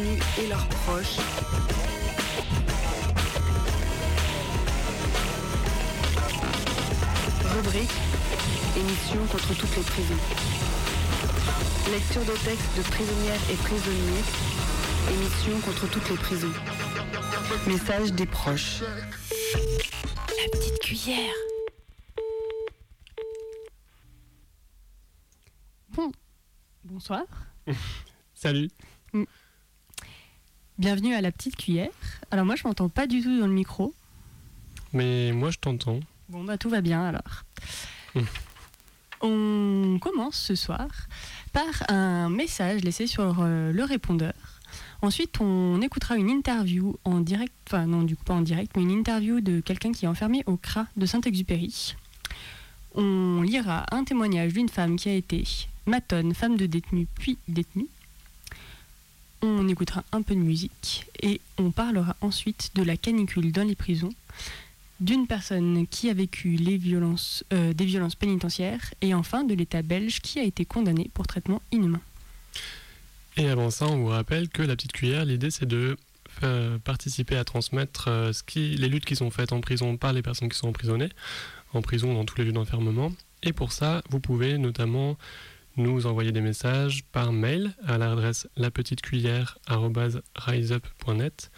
[0.00, 1.16] détenus et leurs proches.
[7.54, 7.90] Rubrique
[8.76, 10.14] Émission contre toutes les prisons.
[11.90, 14.24] Lecture de textes de prisonnières et prisonniers.
[15.12, 16.52] Émission contre toutes les prisons.
[17.66, 18.82] Message des proches.
[18.82, 21.34] La petite cuillère.
[25.90, 26.12] Bon.
[26.84, 27.24] Bonsoir.
[28.34, 28.70] Salut.
[31.10, 31.90] Bienvenue à la petite cuillère.
[32.30, 33.92] Alors moi je m'entends pas du tout dans le micro.
[34.92, 35.98] Mais moi je t'entends.
[36.28, 37.42] Bon bah tout va bien alors.
[38.14, 38.20] Mm.
[39.22, 40.86] On commence ce soir
[41.52, 44.34] par un message laissé sur euh, le répondeur.
[45.02, 48.82] Ensuite on écoutera une interview en direct, enfin non du coup pas en direct, mais
[48.82, 51.96] une interview de quelqu'un qui est enfermé au CRA de Saint-Exupéry.
[52.94, 55.42] On lira un témoignage d'une femme qui a été
[55.86, 57.88] matonne, femme de détenu puis détenue.
[59.42, 63.74] On écoutera un peu de musique et on parlera ensuite de la canicule dans les
[63.74, 64.12] prisons,
[65.00, 69.82] d'une personne qui a vécu les violences, euh, des violences pénitentiaires et enfin de l'État
[69.82, 72.00] belge qui a été condamné pour traitement inhumain.
[73.36, 75.96] Et avant ça, on vous rappelle que la petite cuillère, l'idée c'est de
[76.84, 80.56] participer à transmettre euh, les luttes qui sont faites en prison par les personnes qui
[80.56, 81.10] sont emprisonnées,
[81.74, 83.12] en prison dans tous les lieux d'enfermement.
[83.42, 85.16] Et pour ça, vous pouvez notamment
[85.76, 91.50] nous envoyer des messages par mail à l'adresse lapetitecuillère.riseup.net,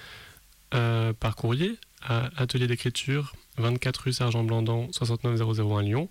[0.74, 6.08] euh, par courrier à Atelier d'écriture 24 rue Sergent Blandan 69001 Lyon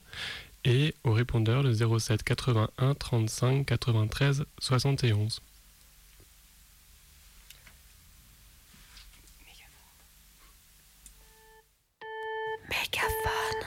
[0.64, 5.42] et au répondeur le 07 81 35 93 71.
[12.70, 13.62] Mégaphone.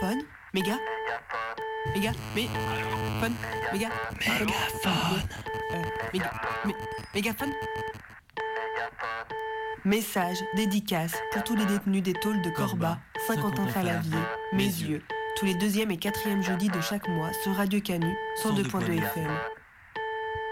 [0.00, 0.22] Phone?
[0.52, 0.78] Méga?
[1.92, 2.48] Méga Mé
[3.20, 3.34] Phone
[3.72, 3.88] Méga
[4.20, 5.22] Mégaphone.
[6.12, 6.30] Méga
[6.64, 6.74] Mé-
[7.14, 7.52] Mégaphone.
[9.84, 14.16] Message, dédicace pour tous les détenus des tôles de Corba, Saint-Quentin-Falavier,
[14.54, 15.02] Mézieux,
[15.36, 19.30] tous les deuxième et quatrième jeudis de chaque mois sur Radio Canu, 102.2 FM.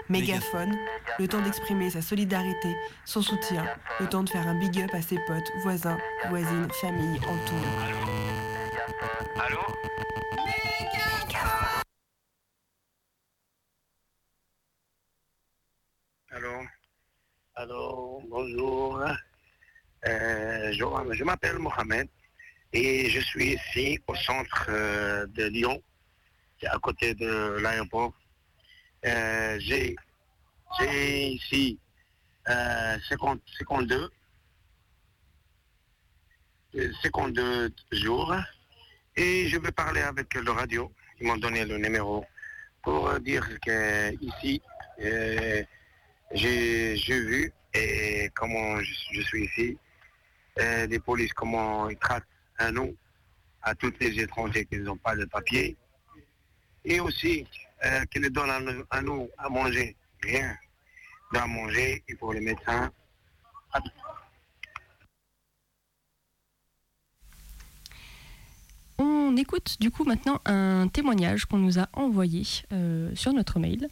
[0.09, 0.77] Mégaphone,
[1.17, 3.65] le temps d'exprimer sa solidarité, son soutien,
[3.99, 5.97] le temps de faire un big up à ses potes, voisins,
[6.29, 7.73] voisines, familles, entourés.
[9.39, 9.61] Allô Allô
[18.43, 19.01] bonjour.
[20.05, 22.09] Euh, je m'appelle Mohamed
[22.73, 25.81] et je suis ici au centre euh, de Lyon,
[26.65, 28.13] à côté de l'aéroport.
[29.05, 29.95] Euh, J'ai
[30.81, 31.79] ici
[32.49, 34.09] euh, 50 52
[36.75, 38.35] euh, 52 jours
[39.15, 40.91] et je vais parler avec le radio.
[41.21, 42.25] Ils m'ont donné le numéro
[42.81, 44.61] pour dire que ici
[46.33, 49.77] j'ai vu et comment je, suis ici,
[50.57, 52.23] les polices, comment ils traitent
[52.57, 52.95] à nous,
[53.61, 55.75] à tous les étrangers qui n'ont pas de papier,
[56.85, 57.45] et aussi
[57.85, 60.55] euh, qu'ils donnent à nous, à nous à manger rien,
[61.33, 62.91] à manger, et pour les médecins.
[68.97, 73.89] On écoute du coup maintenant un témoignage qu'on nous a envoyé euh, sur notre mail.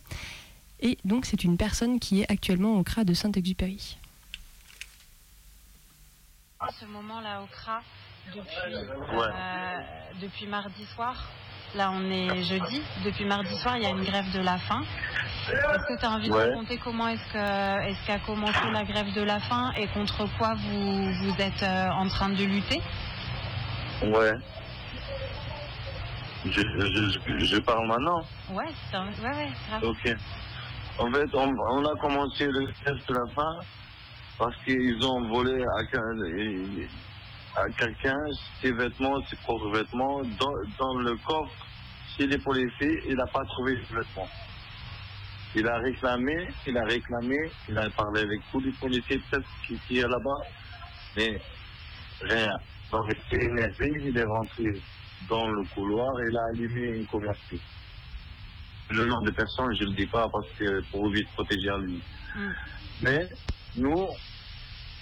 [0.81, 3.97] Et donc c'est une personne qui est actuellement au CRA de Saint-Exupéry.
[6.59, 7.81] à ce moment-là au CRA
[8.35, 9.79] depuis, euh,
[10.21, 11.27] depuis mardi soir.
[11.73, 12.81] Là, on est jeudi.
[13.05, 14.83] Depuis mardi soir, il y a une grève de la faim.
[15.49, 16.49] Est-ce que tu as envie de Ouais.
[16.49, 20.53] raconter comment est-ce que est-ce qu'a commencé la grève de la faim et contre quoi
[20.55, 22.81] vous, vous êtes euh, en train de lutter?
[24.03, 24.33] Ouais.
[26.45, 28.21] Je, je, je parle maintenant.
[28.51, 29.83] Ouais, c'est un- ouais, ouais, grave.
[29.83, 30.15] Ok.
[30.97, 33.59] En fait, on, a commencé le test de la fin
[34.37, 38.17] parce qu'ils ont volé à, à quelqu'un
[38.61, 41.53] ses vêtements, ses propres vêtements, dans, dans le coffre
[42.15, 43.03] chez les policiers.
[43.07, 44.29] Il n'a pas trouvé ses vêtements.
[45.53, 49.77] Il a réclamé, il a réclamé, il a parlé avec tous les policiers peut-être qui
[49.87, 50.47] qui est là-bas,
[51.17, 51.41] mais
[52.21, 52.55] rien.
[52.91, 54.81] Donc il est rentré
[55.29, 57.61] dans le couloir et il a allumé une convertie.
[58.91, 61.77] Le nom de personnes, je ne le dis pas parce que pour vite protéger à
[61.77, 62.01] lui.
[62.35, 62.49] Mm.
[63.03, 63.29] Mais
[63.77, 64.07] nous,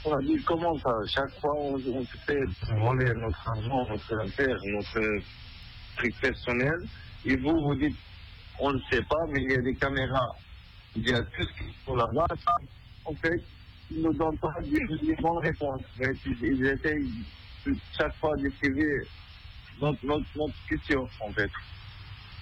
[0.05, 2.39] On a dit comment ça Chaque fois, on, on se fait
[2.77, 5.21] voler notre argent, notre affaire, notre
[5.97, 6.77] truc personnel.
[7.25, 7.97] Et vous, vous dites,
[8.59, 10.35] on ne sait pas, mais il y a des caméras.
[10.95, 12.27] Il y a tout ce qui sont là-bas.
[13.05, 13.43] En fait,
[13.91, 15.81] ils nous donnent pas des, bonnes réponses.
[15.99, 17.09] Mais ils essayent
[17.97, 19.01] chaque fois d'esquiver
[19.81, 21.51] notre, notre, notre question, en fait.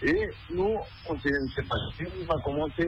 [0.04, 0.78] Et nous,
[1.10, 2.88] on on s'est pas dit, on a commencé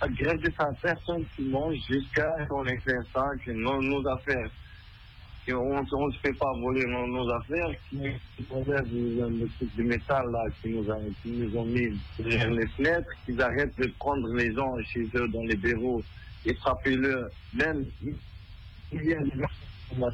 [0.00, 4.50] à greffer sa personne qui mange jusqu'à ce qu'on fait ça, que nos, affaires,
[5.48, 10.44] qu'on ne se fait pas voler nos, affaires, qui laisse le, truc de métal là,
[10.60, 10.96] qui nous, a,
[11.58, 15.56] ont mis derrière les fenêtres, qu'ils arrêtent de prendre les gens chez eux dans les
[15.56, 16.02] bureaux
[16.44, 17.84] et frapper-le, même,
[18.92, 20.10] il y a des gens, va.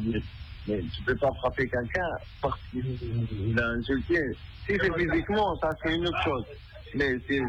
[0.69, 2.09] Mais tu peux pas frapper quelqu'un
[2.43, 4.21] parce qu'il a insulté.
[4.67, 6.45] Si c'est physiquement, ça c'est une autre chose.
[6.95, 7.41] Mais c'est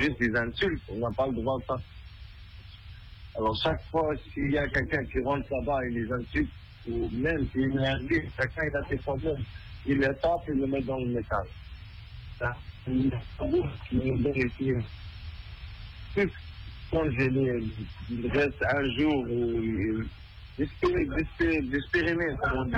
[0.00, 1.78] juste des insultes, on n'a pas le droit de ça.
[3.36, 6.50] Alors chaque fois, s'il y a quelqu'un qui rentre là-bas et les insulte,
[6.88, 9.44] ou même s'il est arrivé, quelqu'un il a ses problèmes,
[9.86, 11.46] il le tape et le met dans le métal.
[12.38, 12.56] Ça,
[16.90, 17.64] quand j'ai les-
[18.10, 20.02] il reste un jour où
[20.58, 22.72] d'espérer, d'espérer, d'espérer, comme on dit,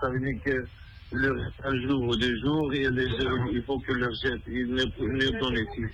[0.00, 0.66] ça veut dire que
[1.12, 4.42] le reste un jour ou deux jours, et les jours, il faut que leur jette,
[4.46, 5.84] ils ne donnent ici.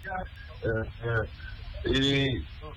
[0.64, 1.22] Euh, euh,
[1.88, 2.26] et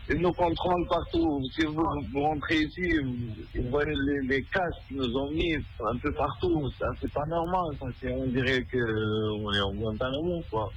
[0.10, 1.42] ils nous contrôlent partout.
[1.56, 1.84] Si vous,
[2.14, 6.12] vous rentrez ici, vous, vous voyez les, les casques qu'ils nous ont mis un peu
[6.14, 6.70] partout.
[6.78, 7.76] Ça, c'est pas normal.
[7.80, 10.70] Ça, c'est- on dirait qu'on est en Guantanamo, quoi.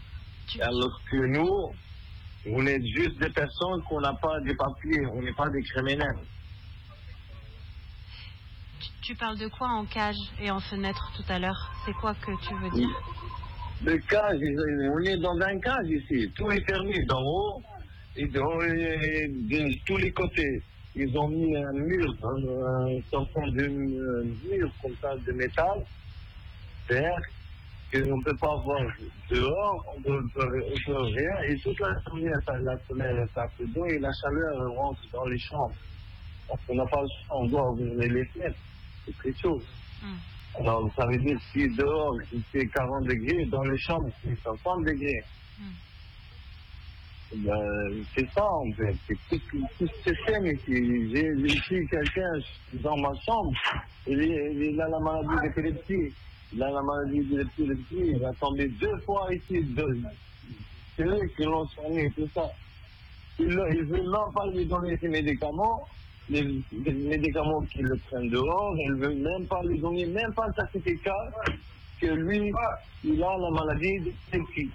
[0.61, 1.71] Alors que nous,
[2.47, 6.17] on est juste des personnes qu'on n'a pas de papiers, on n'est pas des criminels.
[9.03, 11.73] Tu, parles de quoi en cage et en fenêtre tout à l'heure?
[11.85, 12.89] C'est quoi que tu veux dire?
[13.85, 14.39] Le cage,
[14.95, 16.31] on est dans un cage ici.
[16.37, 17.63] Tout est fermé d'en haut
[18.17, 20.63] et de, et de tous les côtés.
[20.95, 25.83] Ils ont mis un mur, un, sortant de euh, mur comme ça de métal,
[26.89, 27.19] vert,
[27.93, 28.83] qu'on ne peut pas voir
[29.31, 31.43] dehors, on ne peut, on rien.
[31.49, 35.25] Et toute la journée, ça- la soleil elle tape dedans et la chaleur rentre dans
[35.27, 35.75] les chambres.
[36.47, 38.59] Parce qu'on n'a pas le on doit ouvrir les fenêtres.
[39.05, 39.61] C'est très chaud.
[40.03, 40.17] Hmm.
[40.61, 44.85] Alors, ça veut dire si dehors il fait 40 degrés, dans les chambres c'est 60
[44.85, 45.23] degrés.
[47.35, 51.11] Ben, c'est ça en fait, c'est tout, tout, ce système ici.
[51.15, 52.31] J'ai ici quelqu'un
[52.75, 53.53] dans ma chambre,
[54.07, 56.15] il, a la maladie d'épilepsie.
[56.53, 59.63] Il a la maladie d'épilepsie, il a tombé deux fois ici.
[59.65, 60.03] deux-
[60.95, 62.51] C'est eux qui l'ont soigné, tout ça.
[63.39, 65.89] Il ne veut même pas lui donner ses médicaments,
[66.33, 70.33] les, les médicaments qu'il le prennent dehors, il ne veut même pas lui donner, même
[70.35, 71.23] pas le certificat
[72.01, 72.53] que lui,
[73.05, 73.99] il a la maladie
[74.33, 74.71] d'épilepsie.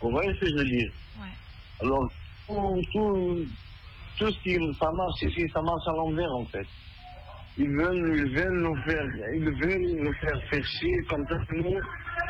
[0.00, 0.92] Vous voyez ce que je veux dire?
[1.20, 1.34] Ouais.
[1.80, 2.08] Alors,
[2.46, 3.44] tout, tout,
[4.18, 6.66] tout ce qui ça marche ici, ça marche à l'envers en fait.
[7.58, 9.04] Ils veulent, ils veulent nous faire,
[9.34, 11.34] ils veulent nous faire faire chier comme ça.
[11.52, 11.80] Nous,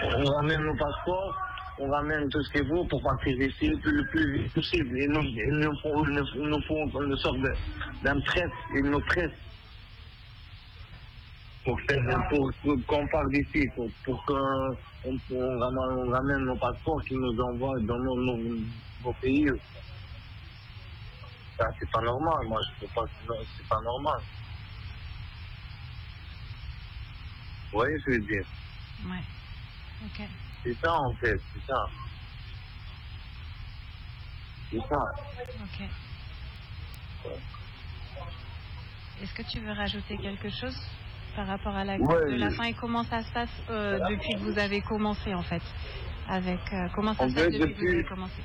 [0.03, 1.37] on ramène nos passeports,
[1.81, 4.99] on ramène tout ce qu'il faut pour partir ici le plus, vite possible.
[4.99, 5.23] Ils nous,
[5.63, 7.39] nous font, une sorte
[8.03, 9.39] d'un traite, ils nous traitent
[11.65, 11.79] pour,
[12.87, 19.13] qu'on parte d'ici, pour, pour qu'on on, ramène, nos passeports qu'ils nous envoient dans nos,
[19.21, 19.49] pays.
[21.57, 22.47] Ça, c'est pas normal.
[22.47, 23.05] Moi, je peux pas.
[23.57, 24.21] C'est pas normal.
[27.73, 28.47] Vous voyez ce que je veux dire?
[29.05, 29.25] Ouais.
[30.07, 30.29] Ok.
[30.63, 31.39] C'est ça, en fait.
[31.55, 31.87] C'est ça.
[34.71, 34.99] C'est ça.
[35.63, 35.89] Ok.
[39.23, 40.77] Est-ce que tu veux rajouter quelque chose
[41.35, 44.35] par rapport à la Ouais, de la faim et comment ça se passe euh, depuis
[44.35, 45.63] que vous avez commencé en fait
[46.29, 48.43] avec euh, comment ça En se passe fait, depuis, que vous avez commencé?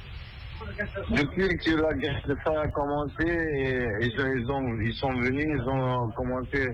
[1.09, 3.85] Depuis que la guerre de a commencé, et,
[4.19, 6.67] ont- ils, ont- ils sont venus, ils ont commencé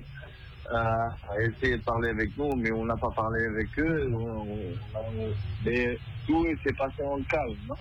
[0.72, 4.10] à, à essayer de parler avec nous, mais on n'a pas parlé avec eux.
[4.14, 5.34] On- on-
[5.66, 7.58] mais tout s'est passé en calme.
[7.68, 7.76] non?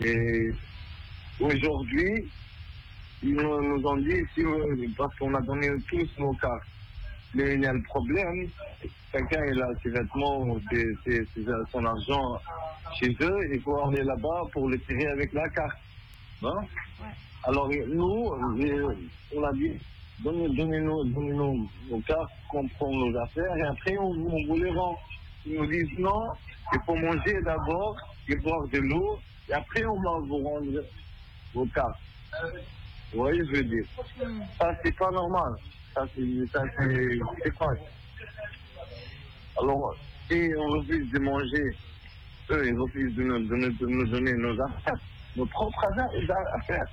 [0.00, 0.50] Et
[1.40, 2.30] aujourd'hui,
[3.22, 6.66] ils nous, ont dit, si, vous- parce qu'on a donné tous nos cartes,
[7.34, 8.48] mais il y a le problème,
[9.12, 12.40] quelqu'un il a ses vêtements, ses- ses- ses- son argent
[12.98, 15.78] chez eux, il faut aller là-bas pour le tirer avec la carte.
[16.42, 16.54] Non?
[17.44, 18.94] Alors nous, euh,
[19.36, 19.72] on a dit,
[20.24, 24.98] donnez- donnez-nous donnez-nous nos cartes, qu'on nos affaires, et après on, on vous les rend.
[25.46, 26.32] Ils nous disent non,
[26.72, 27.96] il faut manger d'abord,
[28.28, 30.80] et boire de l'eau, et après on va vous rendre
[31.54, 32.00] vos cartes.
[33.12, 33.86] Vous voyez ce que je veux dire?
[34.58, 35.52] Ça, c'est pas normal.
[35.94, 37.72] Ça, c'est quoi
[39.60, 39.94] Alors,
[40.28, 41.64] si on refuse de manger,
[42.50, 44.94] eux, ils refusent de nous, de nous- nous donner nos affaires,
[45.36, 45.86] nos propres
[46.56, 46.86] affaires,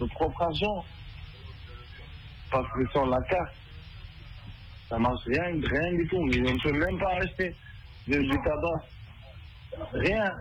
[0.00, 0.84] nos propres argent.
[2.54, 3.52] Parce que sur la carte,
[4.88, 6.22] ça marche rien, rien du tout.
[6.22, 7.52] Mais on ne peut même pas acheter
[8.06, 8.84] du, du tabac.
[9.92, 10.32] Rien.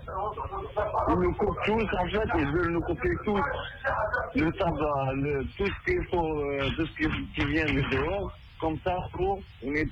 [1.10, 3.42] Ils nous coupent tous, en fait, ils veulent nous couper tous.
[4.36, 8.32] Le tabac, le, tout ce qu'il faut, euh, tout ce qui, qui vient de dehors.
[8.60, 9.88] Comme ça, pour, on, est,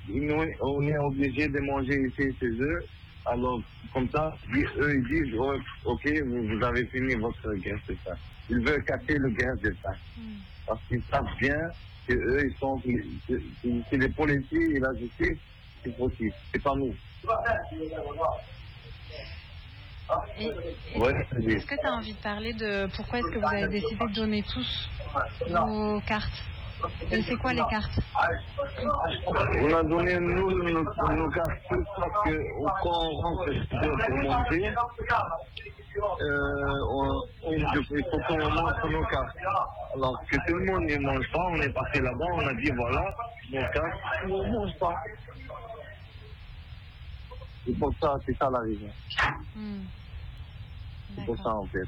[0.62, 2.84] on est obligé de manger ici chez eux.
[3.26, 3.60] Alors,
[3.92, 4.32] comme ça,
[4.78, 5.54] eux, ils disent, oh,
[5.86, 8.14] ok, vous, vous, avez fini votre guerre de faim.
[8.48, 9.96] Ils veulent casser le guerre de faim.
[10.16, 10.22] Mm.
[10.66, 11.58] Parce qu'ils savent bien
[12.06, 12.80] que eux, ils sont,
[13.90, 15.38] c'est les policiers et la justice,
[15.82, 16.34] c'est possible.
[16.52, 16.94] C'est pas nous.
[20.38, 24.14] Est-ce que tu as envie de parler de pourquoi est-ce que vous avez décidé de
[24.14, 24.90] donner tous
[25.48, 26.42] vos cartes?
[27.10, 27.98] C'est quoi les cartes
[29.60, 32.48] On a donné nous nos, nos cartes parce que
[32.82, 34.72] quand on rentre pour monter,
[35.98, 39.36] euh, on, on, il faut qu'on montre nos cartes.
[39.94, 42.70] Alors que tout le monde ne mange pas, on est passé là-bas, on a dit
[42.70, 43.14] voilà,
[43.52, 44.94] nos cartes, on ne mange pas.
[47.66, 48.90] C'est pour ça, c'est ça la raison.
[49.54, 49.82] Hmm.
[51.14, 51.86] C'est pour ça en fait.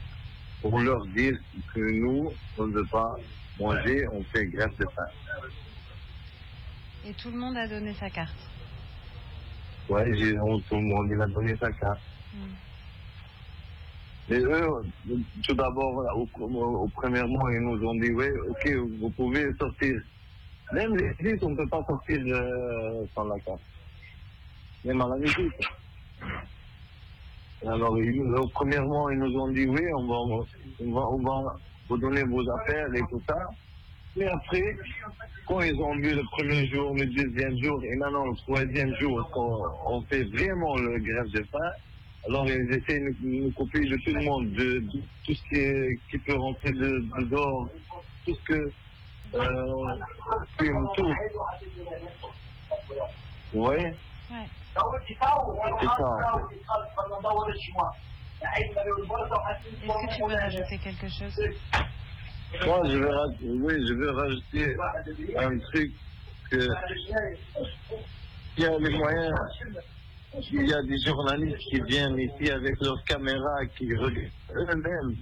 [0.63, 1.37] Pour leur dire
[1.75, 3.17] que nous, on ne veut pas
[3.59, 5.07] manger, on fait grève de faim.
[7.07, 8.51] Et tout le monde a donné sa carte
[9.89, 10.05] Ouais,
[10.69, 12.01] tout le monde il a donné sa carte.
[12.33, 12.55] Hmm.
[14.29, 14.69] Mais eux,
[15.43, 20.01] tout d'abord, au, premièrement, ils nous ont dit, oui, ok, vous pouvez sortir.
[20.73, 23.61] Même les flics, on ne peut pas sortir euh, sans la carte.
[24.83, 25.69] Même à la musique.
[27.67, 28.23] Alors, ils,
[28.55, 31.57] premièrement, ils nous ont dit oui, on va, on va, on va
[31.89, 33.37] vous donner vos affaires et tout ça.
[34.17, 34.77] Mais après,
[35.47, 39.29] quand ils ont vu le premier jour, le deuxième jour et maintenant le troisième jour,
[39.33, 41.71] quand on fait vraiment le grève de faim,
[42.27, 44.85] alors ils essaient de nous, couper de tout le monde, de,
[45.27, 47.69] tout ce qui, qui, peut rentrer de, dehors,
[48.25, 48.73] tout ce que...
[49.35, 49.99] Euh,
[50.97, 51.15] tout.
[53.55, 53.77] Oui.
[53.77, 54.49] Ouais.
[55.81, 56.49] C'est ça.
[58.57, 58.75] Est-ce
[59.87, 61.41] que tu veux rajouter quelque chose?
[62.67, 63.11] Moi, je vais,
[63.43, 64.77] oui, je veux rajouter
[65.39, 65.93] un truc
[66.51, 66.69] que
[68.57, 69.35] il y a les moyens,
[70.53, 75.17] il y a des journalistes qui viennent ici avec leurs caméras, qui regardent eux-mêmes.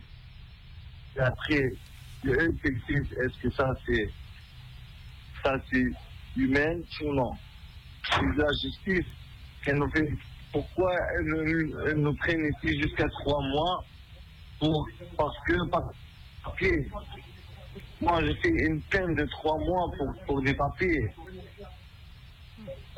[1.16, 1.72] Et après,
[2.26, 4.10] eux qui disent est-ce que ça c'est
[5.42, 5.86] ça c'est
[6.36, 7.32] humain ou non?
[8.10, 9.06] C'est la justice
[9.70, 10.12] nous fait,
[10.52, 13.84] pourquoi elles, nous prennent ici jusqu'à trois mois
[14.60, 15.54] pour, parce que
[16.44, 16.88] papier.
[18.00, 21.10] Moi, j'ai fait une peine de trois mois pour, pour des papiers.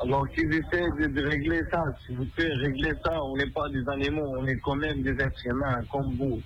[0.01, 3.23] Alors qu'ils essaient de, régler ça, s'il vous plaît, régler ça.
[3.23, 6.41] On n'est pas des animaux, on est quand même des êtres humains comme vous.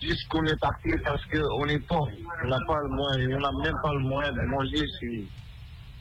[0.00, 2.10] Juste qu'on est parti parce qu'on est pauvre.
[2.44, 4.84] On n'a pas le moyen, on n'a même pas le moyen de manger.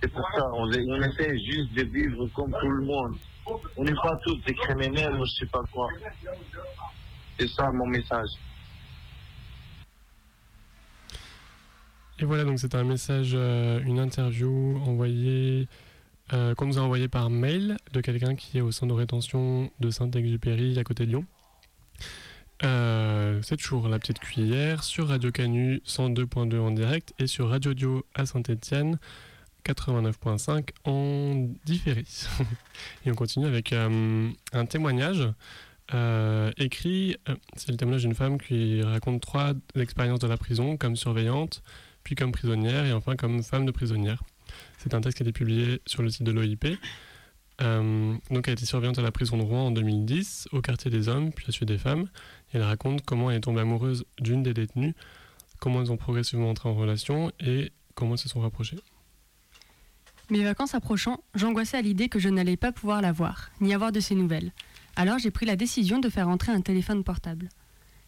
[0.01, 3.15] C'est pour ça, on essaie juste de vivre comme tout le monde.
[3.75, 5.89] On n'est pas tous des criminels ou je sais pas quoi.
[7.39, 8.29] C'est ça mon message.
[12.19, 15.67] Et voilà, donc c'est un message, euh, une interview envoyée,
[16.33, 19.69] euh, qu'on nous a envoyé par mail de quelqu'un qui est au centre de rétention
[19.79, 21.25] de Saint-Exupéry à côté de Lyon.
[22.63, 27.75] Euh, c'est toujours la petite cuillère sur Radio Canu 102.2 en direct et sur Radio
[27.75, 28.97] Dio à Saint-Etienne
[29.67, 32.05] 89.5 en différé.
[33.05, 35.27] Et on continue avec euh, un témoignage
[35.93, 37.17] euh, écrit.
[37.27, 41.61] Euh, c'est le témoignage d'une femme qui raconte trois expériences de la prison comme surveillante,
[42.03, 44.23] puis comme prisonnière et enfin comme femme de prisonnière.
[44.77, 46.77] C'est un texte qui a été publié sur le site de l'OIP.
[47.59, 51.09] donc elle a été surveillante à la prison de Rouen en 2010, au quartier des
[51.09, 52.07] hommes, puis à celui des femmes.
[52.53, 54.95] Et elle raconte comment elle est tombée amoureuse d'une des détenues,
[55.59, 58.77] comment elles ont progressivement entré en relation et comment elles se sont rapprochées.
[60.29, 63.93] Mes vacances approchant, j'angoissais à l'idée que je n'allais pas pouvoir la voir, ni avoir
[63.93, 64.51] de ses nouvelles.
[64.97, 67.47] Alors j'ai pris la décision de faire entrer un téléphone portable.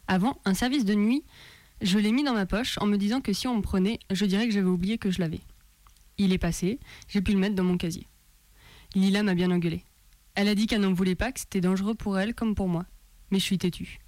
[0.05, 1.23] Avant, un service de nuit,
[1.81, 4.25] je l'ai mis dans ma poche en me disant que si on me prenait, je
[4.25, 5.39] dirais que j'avais oublié que je l'avais.
[6.17, 8.05] Il est passé, j'ai pu le mettre dans mon casier.
[8.95, 9.85] Lila m'a bien engueulé.
[10.35, 12.85] Elle a dit qu'elle n'en voulait pas, que c'était dangereux pour elle comme pour moi.
[13.31, 13.99] Mais je suis têtue.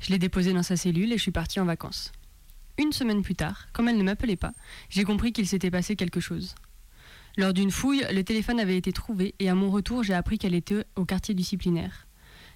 [0.00, 2.12] Je l'ai déposé dans sa cellule et je suis partie en vacances.
[2.78, 4.52] Une semaine plus tard, comme elle ne m'appelait pas,
[4.88, 6.54] j'ai compris qu'il s'était passé quelque chose.
[7.38, 10.56] Lors d'une fouille, le téléphone avait été trouvé et à mon retour, j'ai appris qu'elle
[10.56, 12.08] était au quartier disciplinaire.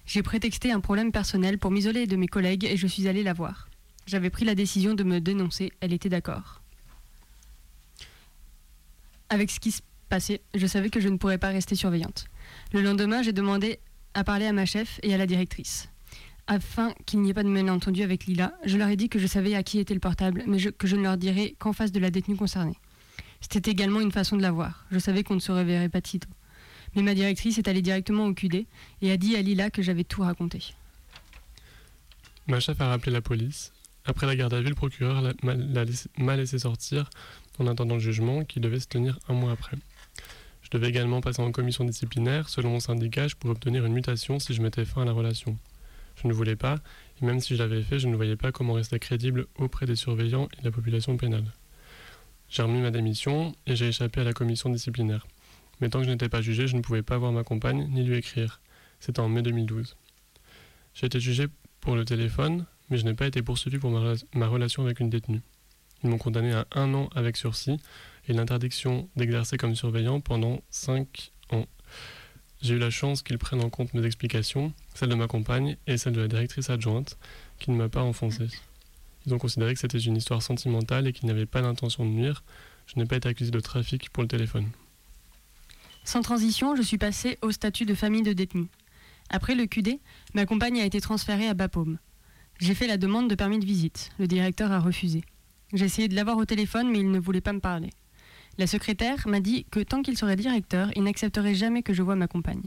[0.05, 3.31] J'ai prétexté un problème personnel pour m'isoler de mes collègues et je suis allée la
[3.31, 3.69] voir.
[4.07, 6.61] J'avais pris la décision de me dénoncer, elle était d'accord.
[9.29, 12.25] Avec ce qui se passait, je savais que je ne pourrais pas rester surveillante.
[12.73, 13.79] Le lendemain, j'ai demandé
[14.13, 15.87] à parler à ma chef et à la directrice.
[16.47, 19.27] Afin qu'il n'y ait pas de malentendu avec Lila, je leur ai dit que je
[19.27, 22.01] savais à qui était le portable, mais que je ne leur dirais qu'en face de
[22.01, 22.75] la détenue concernée.
[23.51, 24.85] C'était également une façon de la voir.
[24.91, 26.29] Je savais qu'on ne se reverrait pas sitôt.
[26.95, 28.65] Mais ma directrice est allée directement au QD
[29.01, 30.73] et a dit à Lila que j'avais tout raconté.
[32.47, 33.71] Ma chef a rappelé la police.
[34.05, 37.09] Après la garde à vue, le procureur m'a laissé sortir
[37.57, 39.77] en attendant le jugement qui devait se tenir un mois après.
[40.61, 42.49] Je devais également passer en commission disciplinaire.
[42.49, 45.57] Selon mon syndicat, pourrais obtenir une mutation si je mettais fin à la relation.
[46.21, 46.75] Je ne voulais pas,
[47.21, 49.95] et même si je l'avais fait, je ne voyais pas comment rester crédible auprès des
[49.95, 51.45] surveillants et de la population pénale.
[52.53, 55.25] J'ai remis ma démission et j'ai échappé à la commission disciplinaire.
[55.81, 58.03] Mais tant que je n'étais pas jugé, je ne pouvais pas voir ma compagne ni
[58.03, 58.61] lui écrire.
[58.99, 59.97] C'était en mai 2012.
[60.93, 61.47] J'ai été jugé
[61.81, 65.41] pour le téléphone, mais je n'ai pas été poursuivi pour ma, relation avec une détenue.
[66.03, 67.79] Ils m'ont condamné à un an avec sursis
[68.27, 71.65] et l'interdiction d'exercer comme surveillant pendant cinq ans.
[72.61, 75.97] J'ai eu la chance qu'ils prennent en compte mes explications, celles de ma compagne et
[75.97, 77.17] celles de la directrice adjointe,
[77.57, 78.45] qui ne m'a pas enfoncé.
[79.25, 82.11] Ils ont considéré que c'était une histoire sentimentale et qu'il n'y avait pas d'intention de
[82.11, 82.43] nuire.
[82.87, 84.69] Je n'ai pas été accusé de trafic pour le téléphone.
[86.03, 88.67] Sans transition, je suis passé au statut de famille de détenus.
[89.29, 89.99] Après le QD,
[90.33, 91.97] ma compagne a été transférée à Bapaume.
[92.59, 94.11] J'ai fait la demande de permis de visite.
[94.19, 95.23] Le directeur a refusé.
[95.73, 97.89] J'ai essayé de l'avoir au téléphone, mais il ne voulait pas me parler.
[98.57, 102.15] La secrétaire m'a dit que tant qu'il serait directeur, il n'accepterait jamais que je voie
[102.15, 102.61] ma compagne.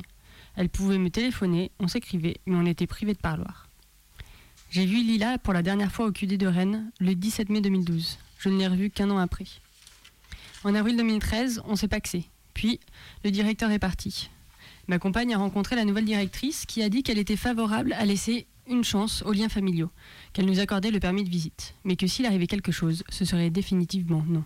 [0.57, 3.65] Elle pouvait me téléphoner, on s'écrivait, mais on était privé de parloir.
[4.70, 8.18] J'ai vu Lila pour la dernière fois au QD de Rennes le 17 mai 2012.
[8.38, 9.46] Je ne l'ai revue qu'un an après.
[10.64, 12.24] En avril 2013, on s'est paxé.
[12.52, 12.81] Puis,
[13.24, 14.29] le directeur est parti.
[14.88, 18.46] Ma compagne a rencontré la nouvelle directrice qui a dit qu'elle était favorable à laisser
[18.68, 19.90] une chance aux liens familiaux,
[20.33, 23.50] qu'elle nous accordait le permis de visite, mais que s'il arrivait quelque chose, ce serait
[23.50, 24.44] définitivement non.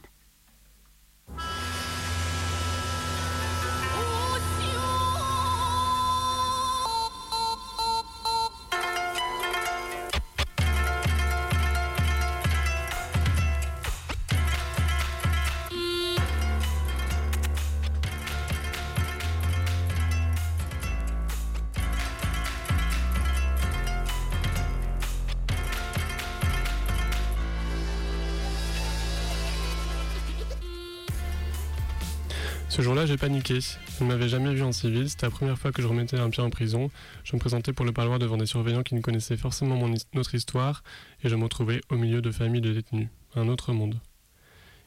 [32.80, 33.60] Ce jour-là, j'ai paniqué.
[33.60, 35.10] Je ne m'avais jamais vu en civil.
[35.10, 36.90] C'était la première fois que je remettais un pied en prison.
[37.24, 39.76] Je me présentais pour le parloir devant des surveillants qui ne connaissaient forcément
[40.14, 40.82] notre histoire
[41.22, 43.08] et je me retrouvais au milieu de familles de détenus.
[43.34, 44.00] Un autre monde.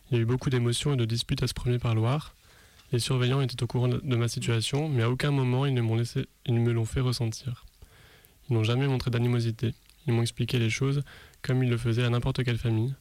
[0.09, 2.33] Il y a eu beaucoup d'émotions et de disputes à ce premier parloir.
[2.91, 5.95] Les surveillants étaient au courant de ma situation, mais à aucun moment ils ne, m'ont
[5.95, 7.63] laissé, ils me l'ont fait ressentir.
[8.49, 9.75] Ils n'ont jamais montré d'animosité.
[10.07, 11.03] Ils m'ont expliqué les choses
[11.43, 12.95] comme ils le faisaient à n'importe quelle famille.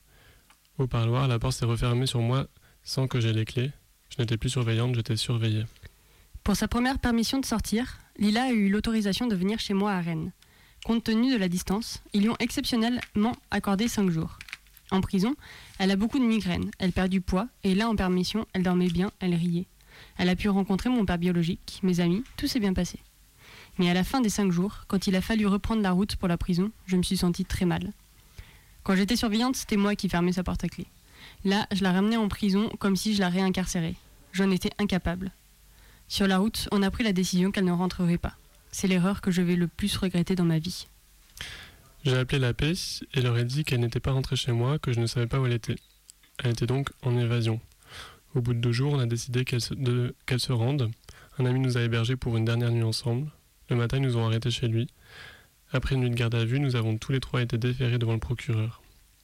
[0.77, 2.47] Au parloir, la porte s'est refermée sur moi
[2.85, 3.71] sans que j'aie les clés
[4.17, 5.65] je n'étais plus surveillante, j'étais surveillée.
[6.45, 10.01] Pour sa première permission de sortir, Lila a eu l'autorisation de venir chez moi à
[10.01, 10.33] Rennes.
[10.85, 14.39] Compte tenu de la distance, ils lui ont exceptionnellement accordé 5 jours.
[14.91, 15.35] En prison,
[15.79, 18.91] elle a beaucoup de migraines, elle perd du poids, et là, en permission, elle dormait
[18.91, 19.67] bien, elle riait.
[20.19, 22.99] Elle a pu rencontrer mon père biologique, mes amis, tout s'est bien passé.
[23.79, 26.29] Mais à la fin des 5 jours, quand il a fallu reprendre la route pour
[26.29, 27.93] la prison, je me suis sentie très mal.
[28.83, 30.87] Quand j'étais surveillante, c'était moi qui fermais sa porte à clé.
[31.45, 33.95] Là, je la ramenais en prison comme si je la réincarcérais.
[34.33, 35.33] J'en étais incapable.
[36.09, 38.37] Sur la route, on a pris la décision qu'elle ne rentrerait pas.
[38.71, 40.87] C'est l'erreur que je vais le plus regretter dans ma vie.
[42.05, 42.73] J'ai appelé la paix
[43.15, 45.39] et leur ai dit qu'elle n'était pas rentrée chez moi, que je ne savais pas
[45.39, 45.77] où elle était.
[46.43, 47.61] Elle était donc en évasion.
[48.35, 49.75] Au bout de deux jours, on a décidé qu'elle se,
[50.39, 50.91] se, rende.
[51.39, 53.31] Un ami nous a hébergés pour une dernière nuit ensemble.
[53.69, 54.89] Le matin, ils nous ont arrêtés chez lui.
[55.71, 58.15] Après une nuit de garde à vue, nous avons tous les trois été déférés devant
[58.15, 58.83] le procureur.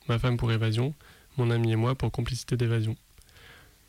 [0.09, 0.95] Ma femme pour évasion,
[1.39, 2.97] mon ami et moi pour complicité d'évasion.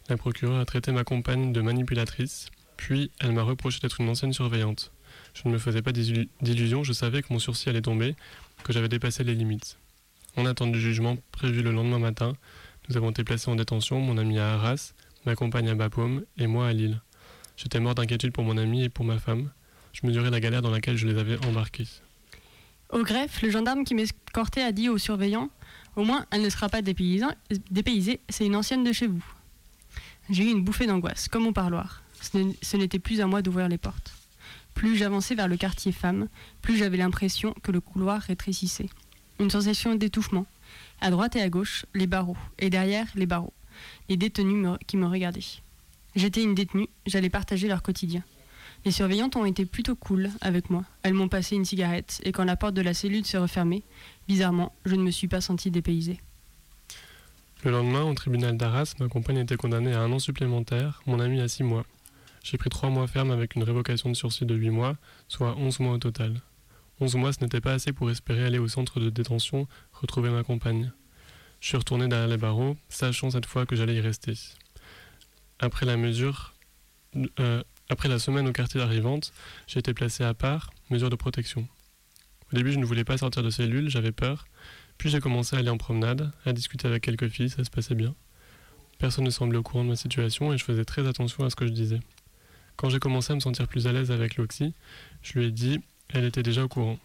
[0.07, 4.33] La procureure a traité ma compagne de manipulatrice, puis elle m'a reproché d'être une ancienne
[4.33, 4.91] surveillante.
[5.33, 8.15] Je ne me faisais pas d'illusions, je savais que mon sursis allait tomber,
[8.63, 9.77] que j'avais dépassé les limites.
[10.37, 12.33] On attend du jugement prévu le lendemain matin.
[12.87, 14.93] Nous avons été placés en détention, mon ami à Arras,
[15.25, 17.01] ma compagne à Bapaume et moi à Lille.
[17.57, 19.51] J'étais mort d'inquiétude pour mon ami et pour ma femme.
[19.91, 21.87] Je mesurais la galère dans laquelle je les avais embarqués.
[22.91, 25.49] Au greffe, le gendarme qui m'escortait a dit aux surveillants
[25.95, 29.23] Au moins, elle ne sera pas dépaysée, c'est une ancienne de chez vous.
[30.29, 32.03] J'ai eu une bouffée d'angoisse, comme au parloir.
[32.21, 34.13] Ce n'était plus à moi d'ouvrir les portes.
[34.75, 36.27] Plus j'avançais vers le quartier femme,
[36.61, 38.89] plus j'avais l'impression que le couloir rétrécissait.
[39.39, 40.45] Une sensation d'étouffement.
[41.01, 43.53] À droite et à gauche, les barreaux, et derrière, les barreaux.
[44.07, 45.39] Les détenus qui me regardaient.
[46.15, 48.23] J'étais une détenue, j'allais partager leur quotidien.
[48.85, 50.83] Les surveillantes ont été plutôt cool avec moi.
[51.03, 53.83] Elles m'ont passé une cigarette, et quand la porte de la cellule s'est refermée,
[54.29, 56.21] bizarrement, je ne me suis pas sentie dépaysée.
[57.63, 61.41] Le lendemain, au tribunal d'Arras, ma compagne était condamnée à un an supplémentaire, mon ami
[61.41, 61.83] à six mois.
[62.43, 64.95] J'ai pris trois mois ferme avec une révocation de sursis de huit mois,
[65.27, 66.41] soit onze mois au total.
[66.99, 70.43] Onze mois, ce n'était pas assez pour espérer aller au centre de détention, retrouver ma
[70.43, 70.91] compagne.
[71.59, 74.33] Je suis retourné derrière les barreaux, sachant cette fois que j'allais y rester.
[75.57, 76.53] après la mesure,
[77.39, 79.33] euh, après la semaine au quartier arrivante,
[79.65, 81.67] j'ai été placé à part, mesure de protection.
[82.51, 84.45] Au début, je ne voulais pas sortir de cellule, j'avais peur.
[84.97, 87.95] Puis j'ai commencé à aller en promenade, à discuter avec quelques filles, ça se passait
[87.95, 88.15] bien.
[88.97, 91.55] Personne ne semblait au courant de ma situation et je faisais très attention à ce
[91.55, 91.99] que je disais.
[92.75, 94.73] Quand j'ai commencé à me sentir plus à l'aise avec l'oxy,
[95.21, 96.99] je lui ai dit, elle était déjà au courant,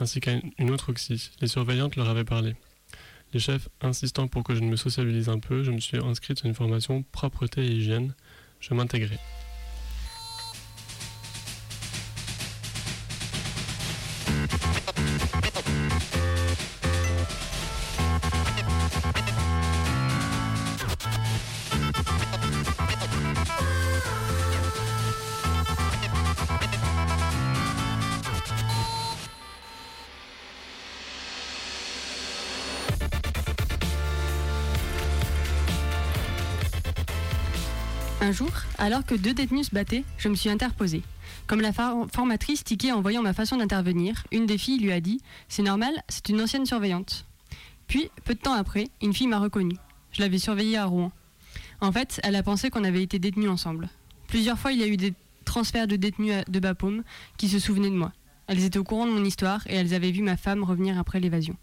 [0.00, 1.30] ainsi qu'à une autre oxy.
[1.40, 2.56] Les surveillantes leur avaient parlé.
[3.32, 6.46] Les chefs insistant pour que je me sociabilise un peu, je me suis inscrite sur
[6.46, 8.14] une formation propreté et hygiène.
[8.60, 9.18] Je m'intégrais.
[38.84, 41.02] Alors que deux détenus se battaient, je me suis interposée.
[41.46, 45.22] Comme la formatrice tiquait en voyant ma façon d'intervenir, une des filles lui a dit
[45.48, 47.24] C'est normal, c'est une ancienne surveillante.
[47.86, 49.78] Puis, peu de temps après, une fille m'a reconnue.
[50.12, 51.12] Je l'avais surveillée à Rouen.
[51.80, 53.88] En fait, elle a pensé qu'on avait été détenus ensemble.
[54.28, 55.14] Plusieurs fois, il y a eu des
[55.46, 57.04] transferts de détenus de Bapaume
[57.38, 58.12] qui se souvenaient de moi.
[58.48, 61.20] Elles étaient au courant de mon histoire et elles avaient vu ma femme revenir après
[61.20, 61.56] l'évasion.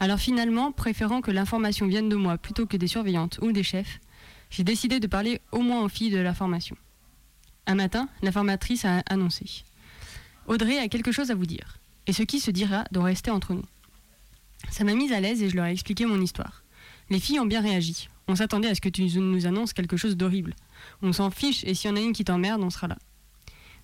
[0.00, 4.00] Alors finalement, préférant que l'information vienne de moi plutôt que des surveillantes ou des chefs,
[4.52, 6.76] j'ai décidé de parler au moins aux filles de la formation.
[7.66, 9.64] Un matin, la formatrice a annoncé
[10.46, 13.54] Audrey a quelque chose à vous dire, et ce qui se dira doit rester entre
[13.54, 13.64] nous.
[14.70, 16.64] Ça m'a mise à l'aise et je leur ai expliqué mon histoire.
[17.08, 18.08] Les filles ont bien réagi.
[18.28, 20.54] On s'attendait à ce que tu nous annonces quelque chose d'horrible.
[21.00, 22.98] On s'en fiche et s'il y en a une qui t'emmerde, on sera là.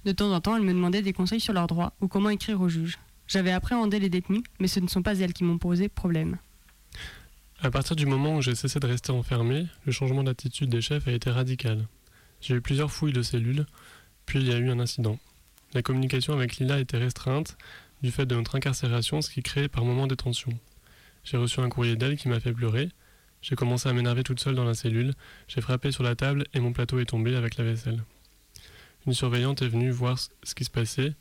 [0.05, 2.61] De temps en temps, elles me demandaient des conseils sur leurs droits ou comment écrire
[2.61, 2.99] au juge.
[3.27, 6.37] J'avais appréhendé les détenus, mais ce ne sont pas elles qui m'ont posé problème.
[7.61, 11.09] À partir du moment où j'ai cessé de rester enfermé, le changement d'attitude des chefs
[11.09, 11.88] a été radical.
[12.40, 13.66] J'ai eu plusieurs fouilles de cellules,
[14.27, 15.18] puis il y a eu un incident.
[15.75, 17.59] La communication avec Lila était restreinte
[18.01, 20.57] du fait de notre incarcération, ce qui créait par moments des tensions.
[21.25, 22.90] J'ai reçu un courrier d'elle qui m'a fait pleurer.
[23.42, 25.14] J'ai commencé à m'énerver toute seule dans la cellule.
[25.49, 28.05] J'ai frappé sur la table et mon plateau est tombé avec la vaisselle.
[29.05, 31.12] Une surveillante est venue voir ce qui se passait.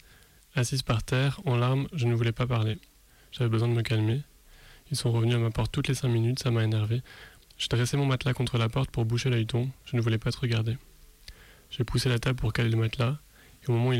[0.54, 2.78] Assise par terre, en larmes, je ne voulais pas parler.
[3.32, 4.22] J'avais besoin de me calmer.
[4.92, 7.02] Ils sont revenus à ma porte toutes les cinq minutes, ça m'a énervé.
[7.58, 10.38] J'ai dressé mon matelas contre la porte pour boucher l'œilleton, je ne voulais pas te
[10.38, 10.78] regarder.
[11.72, 13.18] J'ai poussé la table pour caler le matelas,
[13.64, 13.94] et au moment où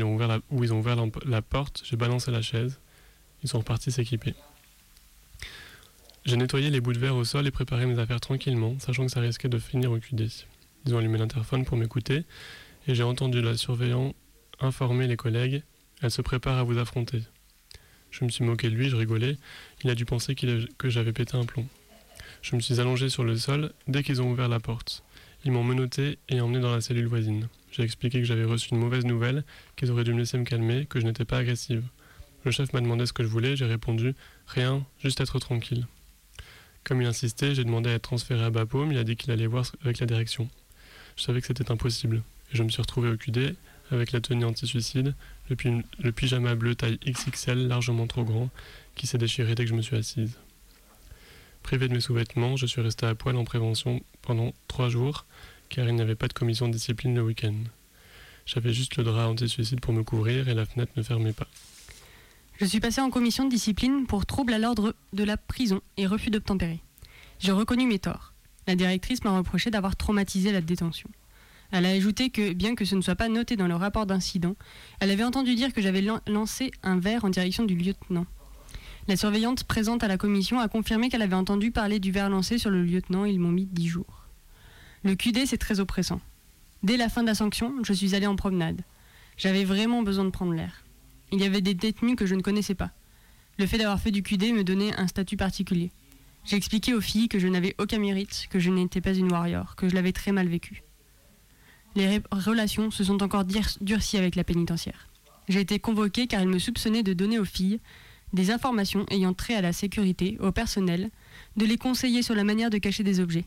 [0.64, 0.96] ils ont ouvert
[1.26, 2.78] la, porte, j'ai balancé la chaise.
[3.42, 4.34] Ils sont repartis s'équiper.
[6.24, 9.12] J'ai nettoyé les bouts de verre au sol et préparé mes affaires tranquillement, sachant que
[9.12, 10.28] ça risquait de finir au QD.
[10.86, 12.24] Ils ont allumé l'interphone pour m'écouter,
[12.86, 14.14] et j'ai entendu la surveillant
[14.60, 15.62] informer les collègues.
[16.00, 17.22] Elle se prépare à vous affronter.
[18.10, 19.36] Je me suis moqué de lui, je rigolais.
[19.82, 21.66] Il a dû penser que j'avais pété un plomb.
[22.42, 25.02] Je me suis allongé sur le sol dès qu'ils ont ouvert la porte.
[25.44, 27.48] Ils m'ont menotté et emmené dans la cellule voisine.
[27.70, 29.44] J'ai expliqué que j'avais reçu une mauvaise nouvelle,
[29.76, 31.84] qu'ils auraient dû me laisser me calmer, que je n'étais pas agressive.
[32.44, 34.14] Le chef m'a demandé ce que je voulais, j'ai répondu
[34.46, 35.86] Rien, juste être tranquille.
[36.84, 39.46] Comme il insistait, j'ai demandé à être transféré à Bapaume, il a dit qu'il allait
[39.46, 40.48] voir avec la direction.
[41.16, 43.54] Je savais que c'était impossible, et je me suis retrouvé au QD
[43.90, 45.14] avec la tenue anti-suicide,
[45.48, 48.50] le, pyjama bleu taille XXL largement trop grand
[48.98, 50.36] qui s'est déchiré dès que je me suis assise.
[51.62, 55.24] Privé de mes sous-vêtements, je suis resté à poil en prévention pendant trois jours
[55.70, 57.54] car il n'y avait pas de commission de discipline le week-end.
[58.46, 61.46] J'avais juste le drap anti-suicide pour me couvrir et la fenêtre ne fermait pas.
[62.58, 66.06] Je suis passé en commission de discipline pour trouble à l'ordre de la prison et
[66.06, 66.80] refus d'obtempérer.
[67.38, 68.32] J'ai reconnu mes torts.
[68.66, 71.08] La directrice m'a reproché d'avoir traumatisé la détention.
[71.70, 74.56] Elle a ajouté que, bien que ce ne soit pas noté dans le rapport d'incident,
[75.00, 78.26] elle avait entendu dire que j'avais lancé un verre en direction du lieutenant.
[79.08, 82.58] La surveillante présente à la commission a confirmé qu'elle avait entendu parler du verre lancé
[82.58, 84.24] sur le lieutenant, ils m'ont mis dix jours.
[85.02, 86.20] Le QD, c'est très oppressant.
[86.82, 88.82] Dès la fin de la sanction, je suis allé en promenade.
[89.36, 90.84] J'avais vraiment besoin de prendre l'air.
[91.32, 92.90] Il y avait des détenus que je ne connaissais pas.
[93.58, 95.90] Le fait d'avoir fait du QD me donnait un statut particulier.
[96.44, 99.74] J'ai expliqué aux filles que je n'avais aucun mérite, que je n'étais pas une warrior,
[99.74, 100.84] que je l'avais très mal vécu
[101.98, 105.08] les relations se sont encore durcies avec la pénitentiaire.
[105.48, 107.80] J'ai été convoquée car il me soupçonnait de donner aux filles
[108.32, 111.10] des informations ayant trait à la sécurité, au personnel,
[111.56, 113.46] de les conseiller sur la manière de cacher des objets.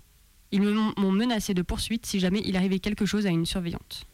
[0.51, 4.05] Ils m'ont menacé de poursuite si jamais il arrivait quelque chose à une surveillante.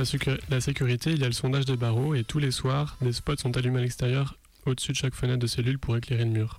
[0.00, 3.12] Pour la, sécurité, il y a le sondage des barreaux et tous les soirs, des
[3.12, 6.58] spots sont allumés à l'extérieur au-dessus de chaque fenêtre de cellule pour éclairer le mur.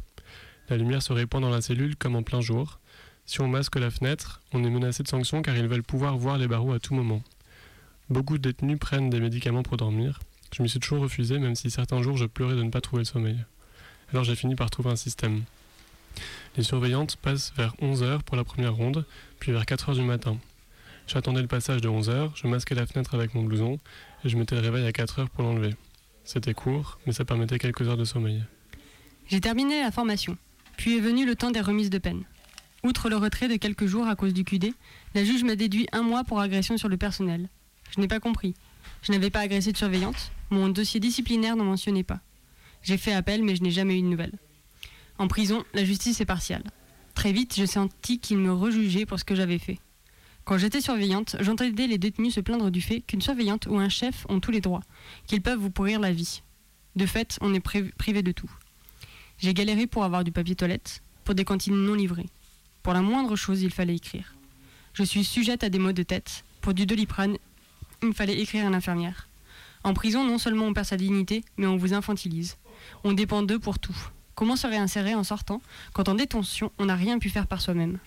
[0.70, 2.80] La lumière se répand dans la cellule comme en plein jour.
[3.26, 6.38] Si on masque la fenêtre, on est menacé de sanctions car ils veulent pouvoir voir
[6.38, 7.24] les barreaux à tout moment.
[8.12, 10.20] Beaucoup de détenus prennent des médicaments pour dormir.
[10.56, 13.02] Je m'y suis toujours refusé, même si certains jours je pleurais de ne pas trouver
[13.02, 13.38] le sommeil.
[14.12, 15.46] Alors j'ai fini par trouver un système.
[16.58, 19.04] Les surveillantes passent vers 11h pour la première ronde,
[19.40, 20.38] puis vers 4h du matin.
[21.08, 23.80] J'attendais le passage de 11h, je masquais la fenêtre avec mon blouson
[24.24, 25.76] et je mettais le réveil à 4h pour l'enlever.
[26.24, 28.44] C'était court, mais ça permettait quelques heures de sommeil.
[29.28, 30.38] J'ai terminé la formation,
[30.78, 32.24] puis est venu le temps des remises de peine.
[32.84, 34.74] Outre le retrait de quelques jours à cause du QD,
[35.14, 37.50] la juge m'a déduit un mois pour agression sur le personnel.
[37.96, 38.56] Je n'ai pas compris.
[39.04, 42.20] Je n'avais pas agressé de surveillante, mon dossier disciplinaire n'en mentionnait pas.
[42.84, 44.38] J'ai fait appel, mais je n'ai jamais eu de nouvelles.
[45.18, 46.64] En prison, la justice est partiale.
[47.14, 49.80] Très vite, j'ai senti qu'il me rejugeait pour ce que j'avais fait.
[50.52, 54.26] Quand j'étais surveillante, j'entendais les détenus se plaindre du fait qu'une surveillante ou un chef
[54.28, 54.84] ont tous les droits,
[55.26, 56.42] qu'ils peuvent vous pourrir la vie.
[56.98, 58.52] De fait, on est privé de tout.
[59.38, 62.28] J'ai galéré pour avoir du papier toilette, pour des cantines non livrées.
[62.84, 64.36] Pour la moindre chose, il fallait écrire.
[64.92, 66.44] Je suis sujette à des maux de tête.
[66.60, 67.38] Pour du doliprane,
[68.04, 69.30] il fallait écrire à l'infirmière.
[69.86, 72.58] En prison, non seulement on perd sa dignité, mais on vous infantilise.
[73.06, 73.96] On dépend d'eux pour tout.
[74.36, 75.62] Comment se réinsérer en sortant
[75.94, 78.00] quand en détention, on n'a rien pu faire par soi-même?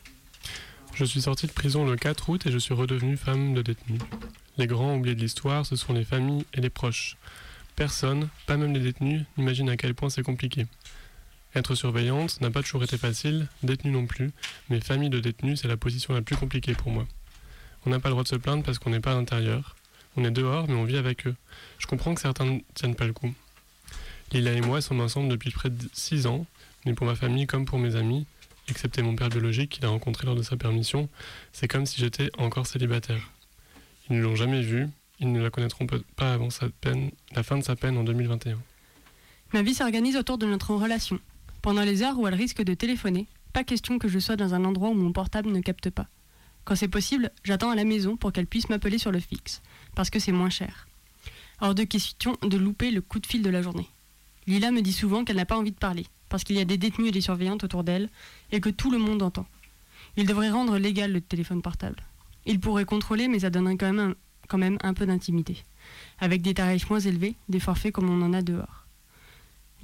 [0.97, 3.99] Je suis sorti de prison le 4 août et je suis redevenue femme de détenu.
[4.59, 7.17] Les grands oubliés de l'histoire, ce sont les familles et les proches.
[7.75, 10.67] Personne, pas même les détenus, n'imagine à quel point c'est compliqué.
[11.57, 14.31] Être surveillante n'a pas toujours été facile, détenue non plus,
[14.71, 17.07] mais famille de détenus, c'est la position la plus compliquée pour moi.
[17.87, 19.75] On n'a pas le droit de se plaindre parce qu'on n'est pas à l'intérieur.
[20.17, 21.35] On est dehors, mais on vit avec eux.
[21.79, 23.35] Je comprends que certains ne tiennent pas le coup.
[24.33, 26.47] Lila et moi sommes ensemble depuis près de 6 ans,
[26.87, 28.27] mais pour ma famille comme pour mes amis,
[28.69, 31.09] excepté mon père biologique qu'il a rencontré lors de sa permission,
[31.53, 33.31] c'est comme si j'étais encore célibataire.
[34.09, 34.89] Ils ne l'ont jamais vu,
[35.21, 38.59] ils ne la connaîtront pas avant sa peine, la fin de sa peine en 2021.
[39.53, 41.19] Ma vie s'organise autour de notre relation.
[41.63, 44.65] Pendant les heures où elle risque de téléphoner, pas question que je sois dans un
[44.65, 46.09] endroit où mon portable ne capte pas.
[46.65, 49.63] Quand c'est possible, j'attends à la maison pour qu'elle puisse m'appeler sur le fixe,
[49.95, 50.89] parce que c'est moins cher.
[51.61, 53.89] Hors de question de louper le coup de fil de la journée.
[54.47, 56.79] Lila me dit souvent qu'elle n'a pas envie de parler, parce qu'il y a des
[56.79, 58.09] détenus et des surveillantes autour d'elle,
[58.51, 59.47] et que tout le monde entend.
[60.17, 62.03] Il devrait rendre légal le téléphone portable.
[62.45, 64.15] Il pourrait contrôler, mais ça donnerait quand même un,
[64.49, 65.63] quand même un peu d'intimité.
[66.19, 68.85] Avec des tarifs moins élevés, des forfaits comme on en a dehors.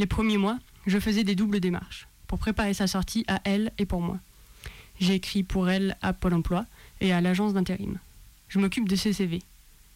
[0.01, 0.59] Les premiers mois,
[0.89, 4.19] je faisais des doubles démarches, pour préparer sa sortie à elle et pour moi.
[4.99, 6.67] J'ai écrit pour elle à Pôle emploi
[7.01, 8.01] et à l'agence d'intérim.
[8.49, 9.41] Je m'occupe de ses CV.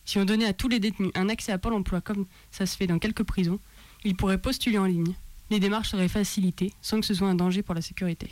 [0.05, 2.77] Si on donnait à tous les détenus un accès à Pôle emploi comme ça se
[2.77, 3.59] fait dans quelques prisons,
[4.05, 5.17] ils pourraient postuler en ligne
[5.55, 8.29] les démarches seraient facilitées sans que ce soit un danger pour la sécurité.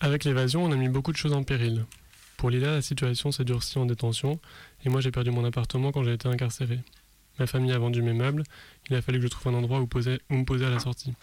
[0.00, 1.86] Avec l'évasion, on a mis beaucoup de choses en péril.
[2.36, 4.40] Pour Lila, la situation s'est durcie en détention
[4.84, 6.80] et moi j'ai perdu mon appartement quand j'ai été incarcéré.
[7.38, 8.42] Ma famille a vendu mes meubles,
[8.90, 11.14] il a fallu que je trouve un endroit où, où me poser à la sortie.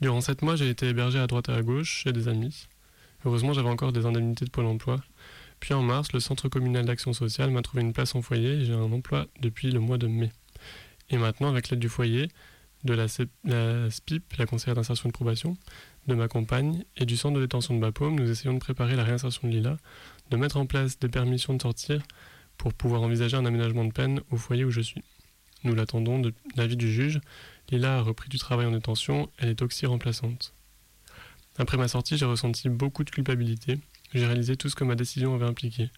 [0.00, 2.66] Durant sept mois, j'ai été hébergé à droite et à gauche chez des amis.
[3.24, 4.96] Heureusement, j'avais encore des indemnités de Pôle emploi.
[5.60, 8.64] Puis en mars, le Centre communal d'action sociale m'a trouvé une place en foyer et
[8.64, 10.32] j'ai un emploi depuis le mois de mai.
[11.10, 12.28] Et maintenant, avec l'aide du foyer,
[12.86, 15.56] de la, SPIP, la conseillère d'insertion de probation,
[16.06, 19.04] de ma compagne et du centre de détention de Bapaume, nous essayons de préparer la
[19.04, 19.76] réinsertion de Lila,
[20.30, 22.02] de mettre en place des permissions de sortir
[22.56, 25.04] pour pouvoir envisager un aménagement de peine au foyer où je suis.
[25.64, 27.20] Nous l'attendons de l'avis du juge.
[27.70, 30.54] Lila a repris du travail en détention, elle est aussi remplaçante.
[31.58, 33.78] Après ma sortie, j'ai ressenti beaucoup de culpabilité.
[34.14, 35.90] J'ai réalisé tout ce que ma décision avait impliqué.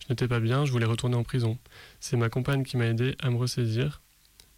[0.00, 1.58] Je n'étais pas bien, je voulais retourner en prison.
[2.00, 4.02] C'est ma compagne qui m'a aidé à me ressaisir,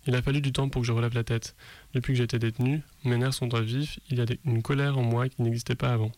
[0.08, 1.54] il a fallu du temps pour que je relève la tête.
[1.92, 4.96] Depuis que j'ai été détenu, mes nerfs sont à vif, il y a une colère
[4.96, 6.10] en moi qui n'existait pas avant.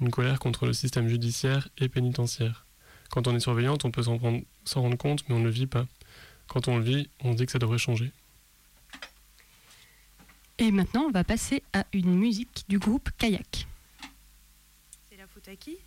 [0.00, 2.66] Une colère contre le système judiciaire et pénitentiaire.
[3.10, 5.86] Quand on est surveillante, on peut s'en rendre compte, mais on ne le vit pas.
[6.46, 8.12] Quand on le vit, on se dit que ça devrait changer.
[10.58, 13.66] Et maintenant, on va passer à une musique du groupe Kayak.
[15.10, 15.78] C'est la faute à qui?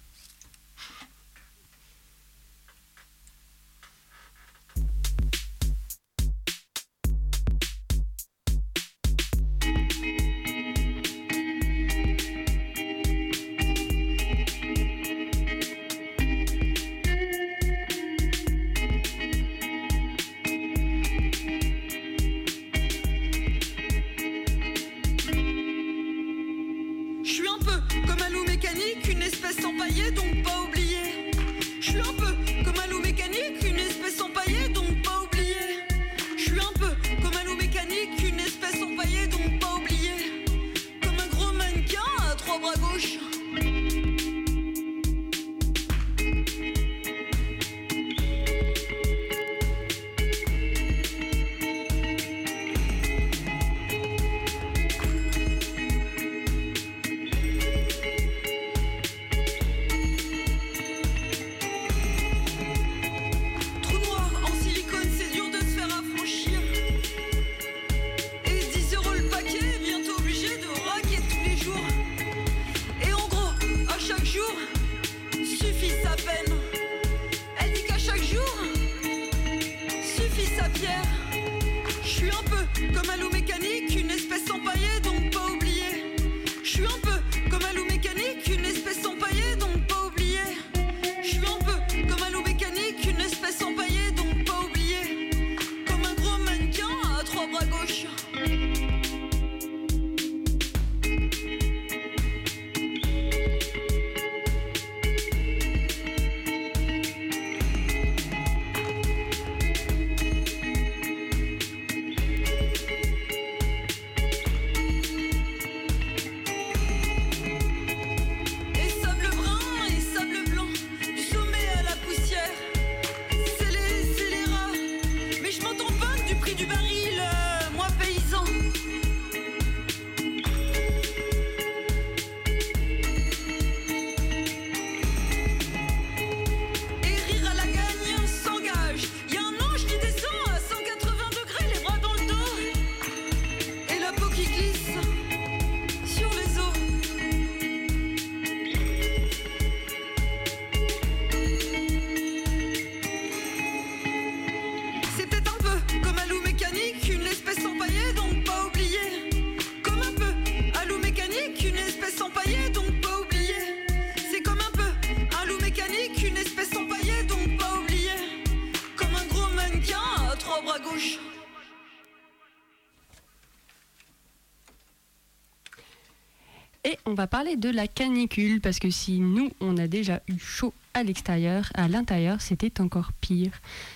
[177.19, 181.03] Va parler de la canicule, parce que si nous, on a déjà eu chaud à
[181.03, 183.51] l'extérieur, à l'intérieur, c'était encore pire.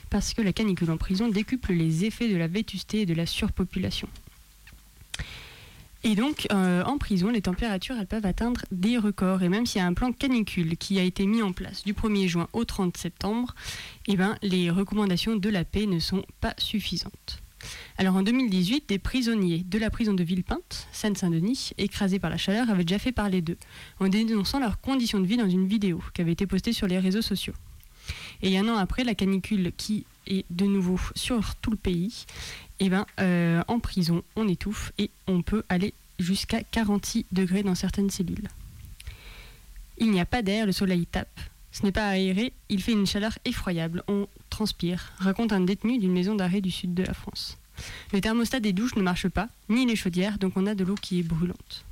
[0.10, 3.26] Parce que la canicule en prison décuple les effets de la vétusté et de la
[3.26, 4.10] surpopulation.
[6.04, 9.42] Et donc, euh, en prison, les températures, elles peuvent atteindre des records.
[9.42, 11.94] Et même s'il y a un plan canicule qui a été mis en place du
[11.94, 13.56] 1er juin au 30 septembre,
[14.08, 17.43] eh ben, les recommandations de la paix ne sont pas suffisantes.
[17.98, 22.70] Alors en 2018, des prisonniers de la prison de Villepinte, Seine-Saint-Denis, écrasés par la chaleur,
[22.70, 23.58] avaient déjà fait parler d'eux,
[24.00, 27.00] en dénonçant leurs conditions de vie dans une vidéo qui avait été postée sur les
[27.00, 27.54] réseaux sociaux.
[28.42, 32.26] Et un an après, la canicule qui est de nouveau sur tout le pays,
[32.80, 37.76] eh ben, euh, en prison, on étouffe et on peut aller jusqu'à 46 degrés dans
[37.76, 38.48] certaines cellules.
[39.98, 41.40] Il n'y a pas d'air, le soleil tape.
[41.72, 44.04] Ce n'est pas aéré, il fait une chaleur effroyable,
[44.54, 47.58] transpire, raconte un détenu d'une maison d'arrêt du sud de la France.
[48.14, 50.94] Le thermostat des douches ne marche pas, ni les chaudières, donc on a de l'eau
[50.94, 51.84] qui est brûlante.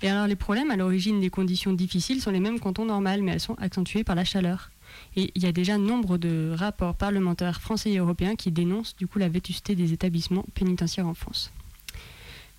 [0.00, 3.20] Et alors les problèmes à l'origine des conditions difficiles sont les mêmes qu'en temps normal,
[3.22, 4.70] mais elles sont accentuées par la chaleur.
[5.14, 9.06] Et il y a déjà nombre de rapports parlementaires français et européens qui dénoncent du
[9.06, 11.52] coup la vétusté des établissements pénitentiaires en France.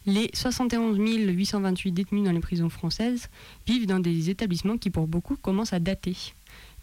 [0.05, 3.27] Les 71 828 détenus dans les prisons françaises
[3.65, 6.15] vivent dans des établissements qui pour beaucoup commencent à dater.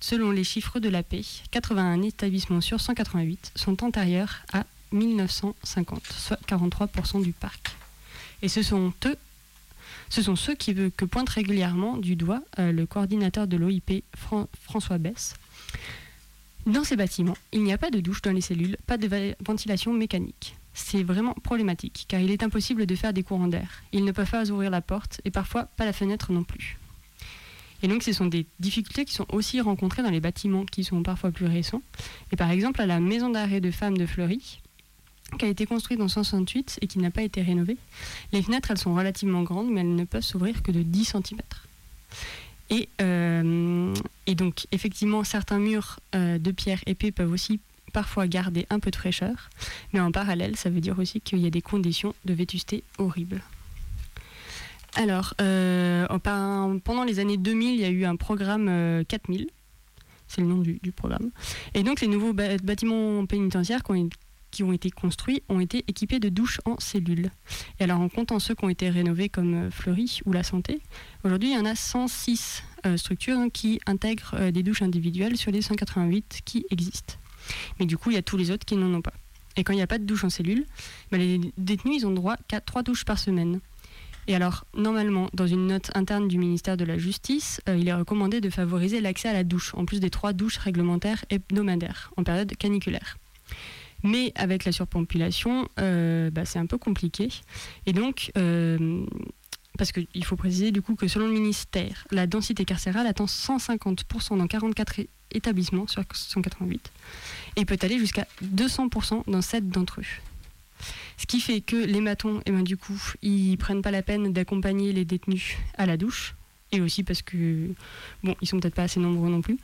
[0.07, 6.39] Selon les chiffres de la paix, 81 établissements sur 188 sont antérieurs à 1950, soit
[6.47, 7.75] 43% du parc.
[8.43, 9.17] Et ce sont eux,
[10.11, 14.47] ce sont ceux qui, que pointe régulièrement du doigt euh, le coordinateur de l'OIP, Fran-
[14.61, 15.33] François Bess.
[16.67, 19.95] Dans ces bâtiments, il n'y a pas de douche dans les cellules, pas de ventilation
[19.95, 20.55] mécanique.
[20.75, 23.83] C'est vraiment problématique, car il est impossible de faire des courants d'air.
[23.93, 26.77] Ils ne peuvent pas ouvrir la porte, et parfois pas la fenêtre non plus.
[27.85, 31.03] Et donc, ce sont des difficultés qui sont aussi rencontrées dans les bâtiments qui sont
[31.03, 31.83] parfois plus récents.
[32.33, 34.59] Et par exemple, à la maison d'arrêt de femmes de Fleury,
[35.39, 37.77] qui a été construite en 1968 et qui n'a pas été rénovée,
[38.33, 41.41] les fenêtres, elles sont relativement grandes, mais elles ne peuvent s'ouvrir que de 10 cm.
[42.71, 43.95] Et, euh,
[44.27, 47.61] et donc, effectivement, certains murs euh, de pierre épais peuvent aussi
[47.93, 49.51] parfois garder un peu de fraîcheur,
[49.93, 53.43] mais en parallèle, ça veut dire aussi qu'il y a des conditions de vétusté horribles.
[54.97, 56.07] Alors, euh,
[56.85, 59.49] pendant les années 2000, il y a eu un programme euh, 4000,
[60.29, 61.31] c'est le nom du, programme.
[61.75, 66.61] Et donc, les nouveaux bâtiments pénitentiaires qui ont, été construits ont été équipés de douches
[66.65, 67.31] en cellules.
[67.79, 70.81] Et alors, en comptant ceux qui ont été rénovés comme euh, Fleury ou La Santé,
[71.25, 75.37] aujourd'hui, il y en a 106 euh, structures hein, qui intègrent euh, des douches individuelles
[75.37, 77.15] sur les 188 qui existent.
[77.79, 79.15] Mais du coup, il y a tous les autres qui n'en ont pas.
[79.57, 80.65] Et quand il n'y a pas de douche en cellule,
[81.13, 83.61] bah, les détenus, ils ont droit qu'à 3 douches par semaine.
[84.27, 87.95] Et alors, normalement, dans une note interne du ministère de la Justice, euh, il est
[87.95, 92.25] recommandé de favoriser l'accès à la douche, en plus des trois douches réglementaires hebdomadaires, en
[92.25, 93.19] période caniculaire.
[94.03, 97.29] Mais avec la surpopulation, euh, bah, c'est un peu compliqué.
[97.87, 99.05] Et donc, euh,
[99.79, 104.37] parce qu'il faut préciser du coup que selon le ministère, la densité carcérale atteint 150%
[104.39, 106.93] dans 44 é- établissements sur 188
[107.57, 110.05] et peut aller jusqu'à 200% dans 7 d'entre eux.
[111.17, 114.33] Ce qui fait que les matons, eh ben, du coup, ils prennent pas la peine
[114.33, 116.35] d'accompagner les détenus à la douche,
[116.73, 117.71] et aussi parce que,
[118.23, 119.59] bon, ils sont peut-être pas assez nombreux non plus.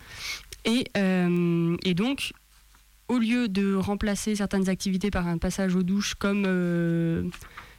[0.65, 2.33] Et, euh, et donc,
[3.09, 7.25] au lieu de remplacer certaines activités par un passage aux douches comme euh,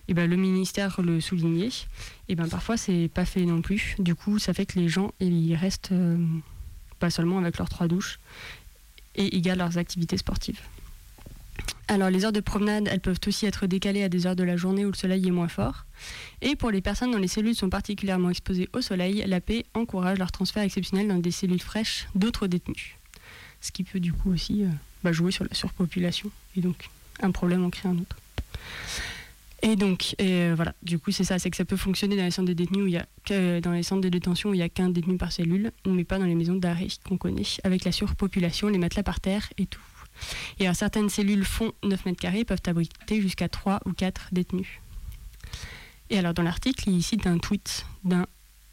[0.08, 1.72] eh ben, le ministère le soulignait, et
[2.30, 3.96] eh ben, parfois c'est pas fait non plus.
[4.00, 6.18] Du coup, ça fait que les gens ils restent euh,
[7.00, 8.20] pas seulement avec leurs trois douches
[9.16, 10.60] et ils gardent leurs activités sportives.
[11.88, 14.56] Alors les heures de promenade, elles peuvent aussi être décalées à des heures de la
[14.56, 15.86] journée où le soleil est moins fort.
[16.42, 20.18] Et pour les personnes dont les cellules sont particulièrement exposées au soleil, la paix encourage
[20.18, 22.96] leur transfert exceptionnel dans des cellules fraîches d'autres détenus.
[23.60, 24.70] Ce qui peut du coup aussi euh,
[25.04, 26.32] bah, jouer sur la surpopulation.
[26.56, 26.90] Et donc
[27.22, 28.16] un problème en crée un autre.
[29.64, 32.32] Et donc, euh, voilà, du coup, c'est ça, c'est que ça peut fonctionner dans les
[32.32, 34.58] centres de détenus où il y a que, dans les centres de détention où il
[34.58, 37.84] n'y a qu'un détenu par cellule, mais pas dans les maisons d'arrêt qu'on connaît, avec
[37.86, 39.82] la surpopulation, les matelas par terre et tout.
[40.60, 44.80] Et alors, certaines cellules font 9 mètres carrés peuvent abriter jusqu'à 3 ou 4 détenus.
[46.10, 48.26] Et alors, dans l'article, il cite un tweet d'un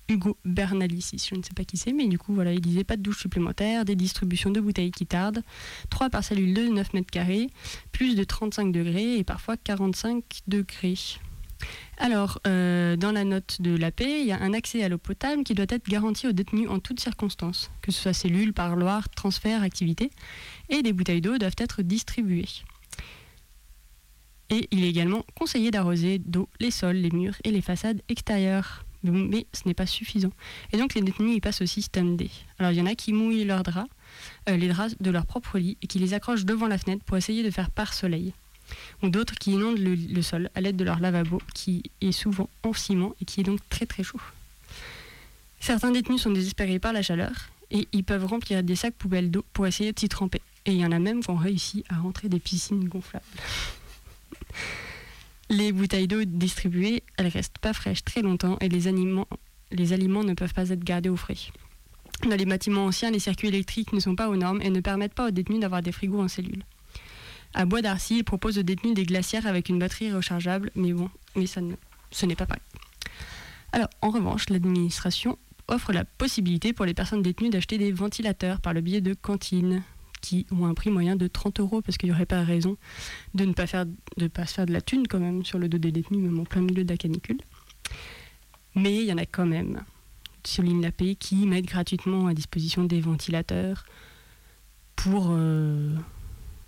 [0.08, 2.96] Hugo Bernalicis, je ne sais pas qui c'est, mais du coup, voilà, il disait pas
[2.96, 5.42] de douche supplémentaire, des distributions de bouteilles qui tardent,
[5.90, 7.48] 3 par cellule de 9 mètres carrés,
[7.92, 10.96] plus de 35 degrés et parfois 45 degrés.
[11.98, 14.98] Alors, euh, dans la note de la paix, il y a un accès à l'eau
[14.98, 19.08] potable qui doit être garanti aux détenus en toutes circonstances, que ce soit cellule, parloir,
[19.08, 20.10] transfert, activité,
[20.68, 22.48] et des bouteilles d'eau doivent être distribuées.
[24.50, 28.84] Et il est également conseillé d'arroser d'eau les sols, les murs et les façades extérieures.
[29.02, 30.32] Mais ce n'est pas suffisant.
[30.72, 32.30] Et donc les détenus y passent au système D.
[32.58, 33.90] Alors il y en a qui mouillent leurs draps,
[34.48, 37.16] euh, les draps de leur propre lit, et qui les accrochent devant la fenêtre pour
[37.16, 38.32] essayer de faire par soleil.
[39.02, 42.72] Ou d'autres qui inondent le, sol à l'aide de leur lavabo, qui est souvent en
[42.72, 44.20] ciment et qui est donc très très chaud.
[45.60, 47.32] Certains détenus sont désespérés par la chaleur
[47.70, 50.40] et ils peuvent remplir des sacs poubelles d'eau pour essayer de s'y tremper.
[50.66, 53.24] Et il y en a même qui ont réussi à rentrer des piscines gonflables.
[55.50, 59.28] Les bouteilles d'eau distribuées, elles restent pas fraîches très longtemps et les aliments,
[59.72, 61.38] les aliments ne peuvent pas être gardés au frais.
[62.28, 65.14] Dans les bâtiments anciens, les circuits électriques ne sont pas aux normes et ne permettent
[65.14, 66.64] pas aux détenus d'avoir des frigos en cellule.
[67.54, 71.10] À Bois d'Arcy, ils proposent aux détenus des glacières avec une batterie rechargeable, mais bon,
[71.34, 71.74] mais ça ne,
[72.10, 72.62] ce n'est pas pareil.
[73.72, 78.72] Alors, en revanche, l'administration offre la possibilité pour les personnes détenues d'acheter des ventilateurs par
[78.72, 79.82] le biais de cantines
[80.20, 82.76] qui ont un prix moyen de 30 euros parce qu'il n'y aurait pas raison
[83.34, 83.86] de ne pas, faire,
[84.16, 86.40] de pas se faire de la thune quand même sur le dos des détenus, même
[86.40, 87.38] en plein milieu de la canicule.
[88.74, 89.82] Mais il y en a quand même,
[90.44, 93.84] souligne la paix, qui mettent gratuitement à disposition des ventilateurs
[94.96, 95.94] pour, euh,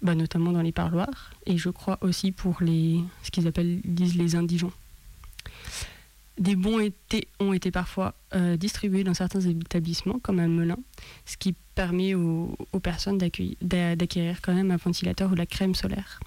[0.02, 4.16] bah, notamment dans les parloirs, et je crois aussi pour les, ce qu'ils appellent, disent
[4.16, 4.72] les indigents.
[6.38, 10.78] Des bons été, ont été parfois euh, distribués dans certains établissements, comme à Melun,
[11.26, 16.20] ce qui permet aux, personnes d'acquérir quand même un ventilateur ou la crème solaire.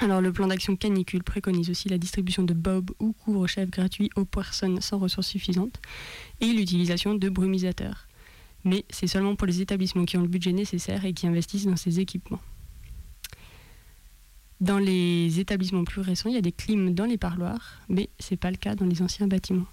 [0.00, 4.24] Alors le plan d'action canicule préconise aussi la distribution de bob ou couvre-chef gratuits aux
[4.24, 5.78] personnes sans ressources suffisantes
[6.40, 8.08] et l'utilisation de brumisateurs.
[8.64, 11.76] Mais c'est seulement pour les établissements qui ont le budget nécessaire et qui investissent dans
[11.76, 12.40] ces équipements.
[14.60, 18.32] Dans les établissements plus récents, il y a des clims dans les parloirs, mais ce
[18.32, 19.66] n'est pas le cas dans les anciens bâtiments.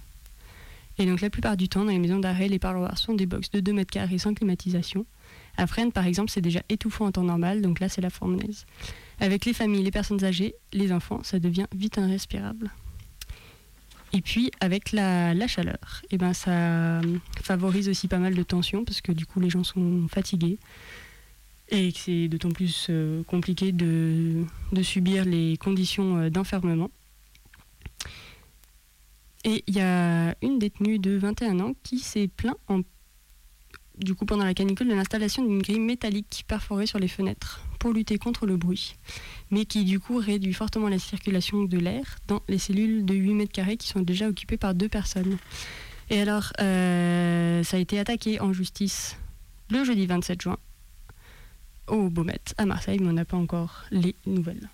[0.97, 3.49] Et donc la plupart du temps, dans les maisons d'arrêt, les parloirs sont des box
[3.51, 5.05] de 2 mètres carrés sans climatisation.
[5.57, 8.65] À Fresnes, par exemple, c'est déjà étouffant en temps normal, donc là, c'est la fournaise.
[9.19, 12.71] Avec les familles, les personnes âgées, les enfants, ça devient vite irrespirable.
[14.13, 17.01] Et puis, avec la, la chaleur, eh ben, ça
[17.41, 20.57] favorise aussi pas mal de tensions, parce que du coup, les gens sont fatigués.
[21.69, 24.45] Et que c'est d'autant plus euh, compliqué de,
[24.83, 26.91] subir les conditions euh, d'enfermement.
[29.43, 32.81] Et il y a une détenue de 21 ans qui s'est plaint en,
[33.97, 37.93] du coup pendant la canicule de l'installation d'une grille métallique perforée sur les fenêtres pour
[37.93, 38.95] lutter contre le bruit,
[39.51, 43.33] mais qui du coup réduit fortement la circulation de l'air dans les cellules de 8
[43.35, 45.37] mètres carrés qui sont déjà occupées par deux personnes.
[46.09, 49.17] Et alors, euh, ça a été attaqué en justice
[49.69, 50.57] le jeudi 27 juin
[51.87, 54.69] au Beaumet à Marseille, mais on n'a pas encore les nouvelles.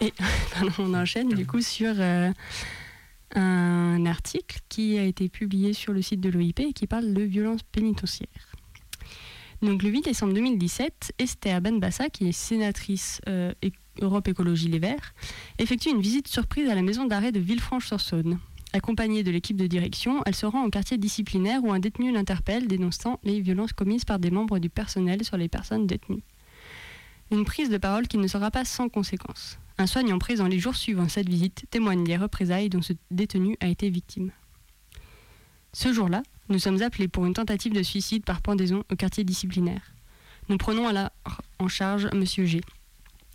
[0.00, 0.12] Et
[0.78, 2.30] on enchaîne du coup sur euh,
[3.34, 7.22] un article qui a été publié sur le site de l'OIP et qui parle de
[7.22, 8.28] violence pénitentiaire.
[9.60, 13.52] Donc le 8 décembre 2017, Esther Benbassa, qui est sénatrice euh,
[14.00, 15.14] Europe Écologie Les Verts,
[15.58, 18.38] effectue une visite surprise à la maison d'arrêt de Villefranche-sur-Saône.
[18.74, 22.68] Accompagnée de l'équipe de direction, elle se rend au quartier disciplinaire où un détenu l'interpelle
[22.68, 26.22] dénonçant les violences commises par des membres du personnel sur les personnes détenues.
[27.30, 29.58] Une prise de parole qui ne sera pas sans conséquence.
[29.78, 33.68] Un soignant présent les jours suivant cette visite témoigne des représailles dont ce détenu a
[33.68, 34.32] été victime.
[35.72, 39.92] Ce jour-là, nous sommes appelés pour une tentative de suicide par pendaison au quartier disciplinaire.
[40.48, 41.10] Nous prenons alors
[41.58, 42.60] en charge Monsieur G,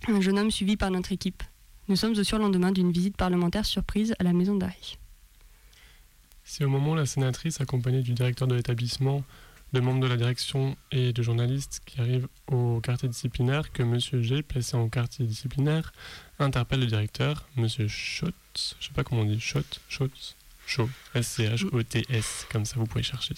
[0.08, 1.44] un jeune homme suivi par notre équipe.
[1.88, 4.98] Nous sommes au surlendemain d'une visite parlementaire surprise à la maison d'arrêt.
[6.46, 9.24] Si au moment la sénatrice, accompagnée du directeur de l'établissement,
[9.74, 14.00] de membres de la direction et de journalistes qui arrivent au quartier disciplinaire, que M.
[14.00, 15.94] G, placé en quartier disciplinaire,
[16.40, 17.68] interpelle le directeur, M.
[17.88, 20.36] Schotz, je sais pas comment on dit, Schotz, Schotz,
[20.68, 23.34] Schotz, S-C-H-O-T-S, comme ça vous pouvez chercher.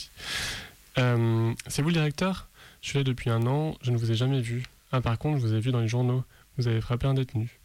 [0.98, 2.48] Euh, c'est vous le directeur?
[2.82, 4.64] Je suis là depuis un an, je ne vous ai jamais vu.
[4.92, 6.24] Ah par contre, je vous ai vu dans les journaux,
[6.58, 7.60] vous avez frappé un détenu.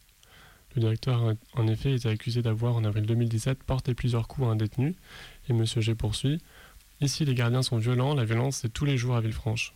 [0.75, 4.55] Le directeur, en effet, était accusé d'avoir, en avril 2017, porté plusieurs coups à un
[4.55, 4.95] détenu,
[5.51, 5.65] et M.
[5.65, 6.39] G poursuit.
[7.01, 9.73] Ici, les gardiens sont violents, la violence, c'est tous les jours à Villefranche.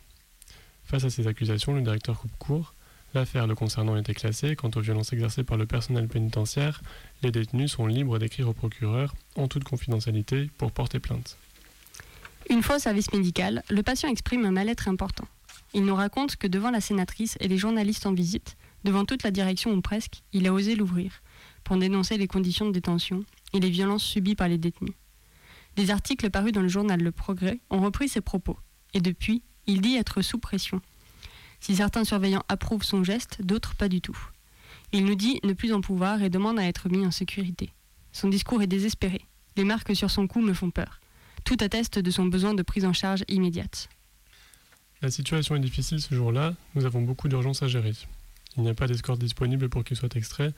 [0.84, 2.74] Face à ces accusations, le directeur coupe court.
[3.14, 4.56] L'affaire le concernant était classée.
[4.56, 6.82] Quant aux violences exercées par le personnel pénitentiaire,
[7.22, 11.36] les détenus sont libres d'écrire au procureur, en toute confidentialité, pour porter plainte.
[12.48, 15.26] Une fois au service médical, le patient exprime un mal-être important.
[15.74, 19.32] Il nous raconte que devant la sénatrice et les journalistes en visite, devant toute la
[19.32, 21.22] direction ou presque, il a osé l'ouvrir
[21.64, 24.94] pour dénoncer les conditions de détention et les violences subies par les détenus.
[25.76, 28.58] Des articles parus dans le journal Le Progrès ont repris ses propos,
[28.94, 30.80] et depuis, il dit être sous pression.
[31.60, 34.18] Si certains surveillants approuvent son geste, d'autres pas du tout.
[34.92, 37.72] Il nous dit ne plus en pouvoir et demande à être mis en sécurité.
[38.12, 39.20] Son discours est désespéré.
[39.56, 41.00] Les marques sur son cou me font peur.
[41.44, 43.88] Tout atteste de son besoin de prise en charge immédiate.
[45.02, 47.92] La situation est difficile ce jour-là, nous avons beaucoup d'urgences à gérer.
[48.56, 50.54] Il n'y a pas d'escorte disponible pour qu'il soit extrait,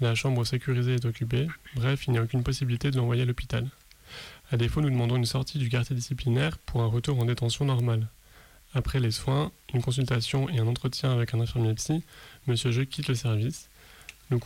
[0.00, 3.68] la chambre sécurisée est occupée, bref, il n'y a aucune possibilité de l'envoyer à l'hôpital.
[4.52, 8.08] À défaut, nous demandons une sortie du quartier disciplinaire pour un retour en détention normale.
[8.74, 12.02] Après les soins, une consultation et un entretien avec un infirmier psy,
[12.48, 13.68] Monsieur G quitte le service.
[14.30, 14.40] Nous,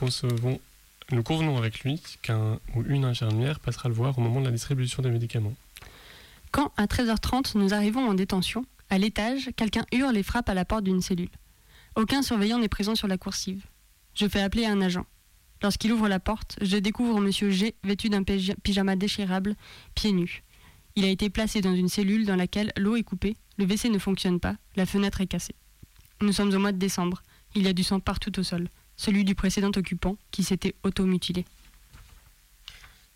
[1.10, 4.50] nous convenons avec lui qu'un ou une infirmière passera le voir au moment de la
[4.50, 5.54] distribution des médicaments.
[6.52, 10.66] Quand, à 13h30, nous arrivons en détention, à l'étage, quelqu'un hurle et frappe à la
[10.66, 11.30] porte d'une cellule.
[11.96, 13.64] Aucun surveillant n'est présent sur la coursive.
[14.14, 15.06] Je fais appeler un agent.
[15.64, 19.56] Lorsqu'il ouvre la porte, je découvre Monsieur G vêtu d'un pyjama déchirable,
[19.94, 20.42] pieds nus.
[20.94, 23.98] Il a été placé dans une cellule dans laquelle l'eau est coupée, le WC ne
[23.98, 25.54] fonctionne pas, la fenêtre est cassée.
[26.20, 27.22] Nous sommes au mois de décembre.
[27.54, 31.46] Il y a du sang partout au sol, celui du précédent occupant qui s'était automutilé.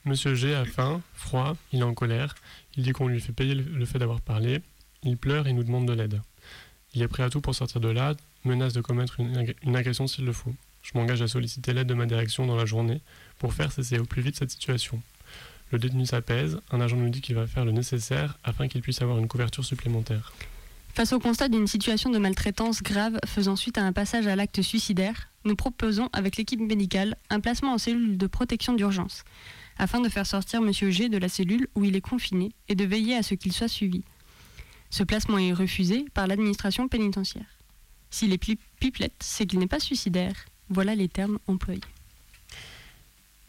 [0.06, 2.34] Monsieur G a faim, froid, il est en colère,
[2.78, 4.62] il dit qu'on lui fait payer le fait d'avoir parlé,
[5.02, 6.22] il pleure et nous demande de l'aide.
[6.94, 8.14] Il est prêt à tout pour sortir de là,
[8.46, 10.54] menace de commettre une, agression s'il le faut.
[10.82, 13.00] Je m'engage à solliciter l'aide de ma direction dans la journée
[13.38, 15.02] pour faire cesser au plus vite cette situation.
[15.70, 19.02] Le détenu s'apaise, un agent nous dit qu'il va faire le nécessaire afin qu'il puisse
[19.02, 20.32] avoir une couverture supplémentaire.
[20.94, 24.62] Face au constat d'une situation de maltraitance grave faisant suite à un passage à l'acte
[24.62, 29.24] suicidaire, nous proposons avec l'équipe médicale un placement en cellule de protection d'urgence
[29.78, 30.72] afin de faire sortir M.
[30.72, 33.68] G de la cellule où il est confiné et de veiller à ce qu'il soit
[33.68, 34.02] suivi.
[34.90, 37.46] Ce placement est refusé par l'administration pénitentiaire.
[38.10, 40.34] S'il est pipelette, c'est qu'il n'est pas suicidaire.
[40.70, 41.80] Voilà les termes employés.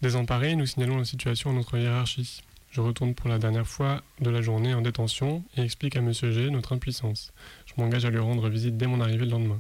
[0.02, 2.42] Désemparés, nous signalons la situation à notre hiérarchie.
[2.72, 6.14] Je retourne pour la dernière fois de la journée en détention et explique à M.
[6.14, 7.34] G notre impuissance.
[7.66, 9.60] Je m'engage à lui rendre visite dès mon arrivée le lendemain.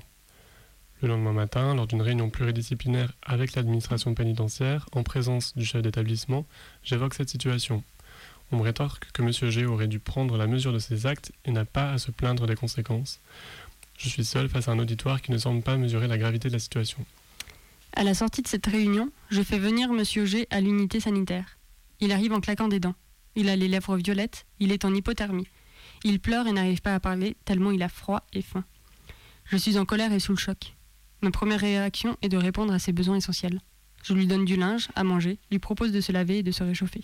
[1.01, 6.45] Le lendemain matin, lors d'une réunion pluridisciplinaire avec l'administration pénitentiaire, en présence du chef d'établissement,
[6.83, 7.83] j'évoque cette situation.
[8.51, 9.31] On me rétorque que M.
[9.31, 12.47] G aurait dû prendre la mesure de ses actes et n'a pas à se plaindre
[12.47, 13.19] des conséquences.
[13.97, 16.53] Je suis seul face à un auditoire qui ne semble pas mesurer la gravité de
[16.53, 17.05] la situation.
[17.93, 20.03] À la sortie de cette réunion, je fais venir M.
[20.25, 21.57] G à l'unité sanitaire.
[21.99, 22.95] Il arrive en claquant des dents.
[23.35, 25.47] Il a les lèvres violettes, il est en hypothermie.
[26.03, 28.63] Il pleure et n'arrive pas à parler tellement il a froid et faim.
[29.45, 30.75] Je suis en colère et sous le choc.
[31.21, 33.59] Ma première réaction est de répondre à ses besoins essentiels.
[34.03, 36.63] Je lui donne du linge, à manger, lui propose de se laver et de se
[36.63, 37.03] réchauffer.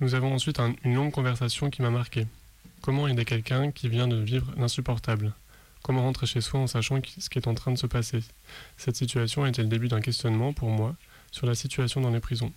[0.00, 2.26] Nous avons ensuite une longue conversation qui m'a marqué.
[2.80, 5.34] Comment aider quelqu'un qui vient de vivre l'insupportable?
[5.84, 8.20] Comment rentrer chez soi en sachant ce qui est en train de se passer?
[8.78, 10.96] Cette situation était le début d'un questionnement pour moi
[11.30, 12.54] sur la situation dans les prisons.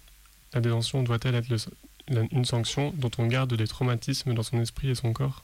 [0.53, 1.49] La détention doit-elle être
[2.07, 5.43] une sanction dont on garde des traumatismes dans son esprit et son corps?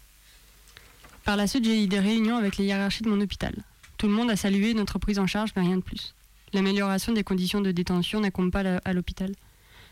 [1.26, 3.54] Par la suite, j'ai eu des réunions avec les hiérarchies de mon hôpital.
[3.98, 6.16] Tout le monde a salué notre prise en charge, mais rien de plus.
[6.54, 9.34] L'amélioration des conditions de détention n'incombe pas à l'hôpital.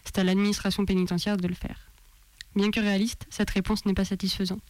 [0.05, 1.91] C'est à l'administration pénitentiaire de le faire.
[2.55, 4.61] Bien que réaliste, cette réponse n'est pas satisfaisante.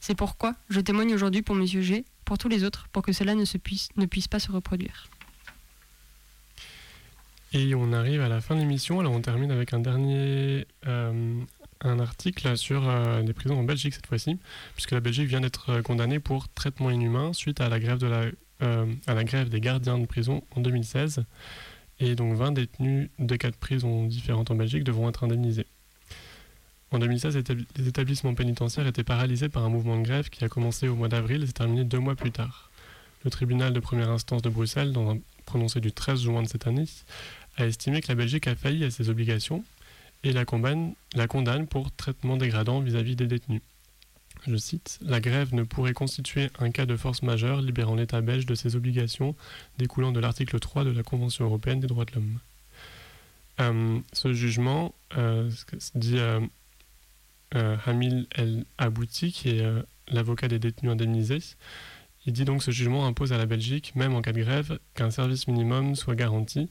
[0.00, 1.66] C'est pourquoi je témoigne aujourd'hui pour M.
[1.66, 3.88] G, pour tous les autres, pour que cela ne, se puisse,
[4.28, 5.08] pas se reproduire.
[7.54, 9.00] Et on arrive à la fin de l'émission.
[9.00, 11.40] Alors on termine avec un dernier euh,
[11.80, 14.38] un article sur euh, les prisons en Belgique cette fois-ci,
[14.74, 18.06] puisque la Belgique vient d'être euh, condamnée pour traitement inhumain suite à la grève de
[18.06, 18.26] la
[18.60, 21.24] euh, à la grève des gardiens de prison en 2016.
[22.00, 25.66] Et donc 20 détenus de quatre prisons différentes en Belgique devront être indemnisés.
[26.90, 27.38] En 2016,
[27.76, 31.08] les établissements pénitentiaires étaient paralysés par un mouvement de grève qui a commencé au mois
[31.08, 32.70] d'avril et s'est terminé deux mois plus tard.
[33.24, 36.66] Le tribunal de première instance de Bruxelles, dans un prononcé du 13 juin de cette
[36.66, 36.86] année,
[37.56, 39.64] a estimé que la Belgique a failli à ses obligations
[40.24, 40.94] et la condamne,
[41.68, 43.62] pour traitement dégradant vis-à-vis des détenus.
[44.46, 48.46] Je cite, La grève ne pourrait constituer un cas de force majeure libérant l'État belge
[48.46, 49.34] de ses obligations
[49.78, 52.38] découlant de l'article 3 de la Convention européenne des droits de l'homme.
[53.60, 55.50] Euh, ce jugement, euh,
[55.94, 56.40] dit euh,
[57.52, 61.42] Hamil El Abouti, qui est euh, l'avocat des détenus indemnisés,
[62.26, 65.10] il dit donc ce jugement impose à la Belgique, même en cas de grève, qu'un
[65.10, 66.68] service minimum soit garanti.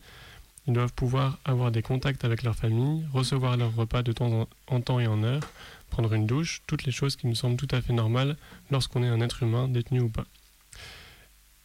[0.67, 4.81] Ils doivent pouvoir avoir des contacts avec leur famille, recevoir leur repas de temps en
[4.81, 5.41] temps et en heure,
[5.89, 8.37] prendre une douche, toutes les choses qui me semblent tout à fait normales
[8.69, 10.25] lorsqu'on est un être humain, détenu ou pas.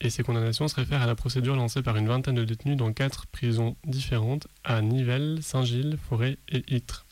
[0.01, 2.93] Et ces condamnations se réfèrent à la procédure lancée par une vingtaine de détenus dans
[2.93, 7.05] quatre prisons différentes à Nivelles, Saint-Gilles, Forêt et Ytre.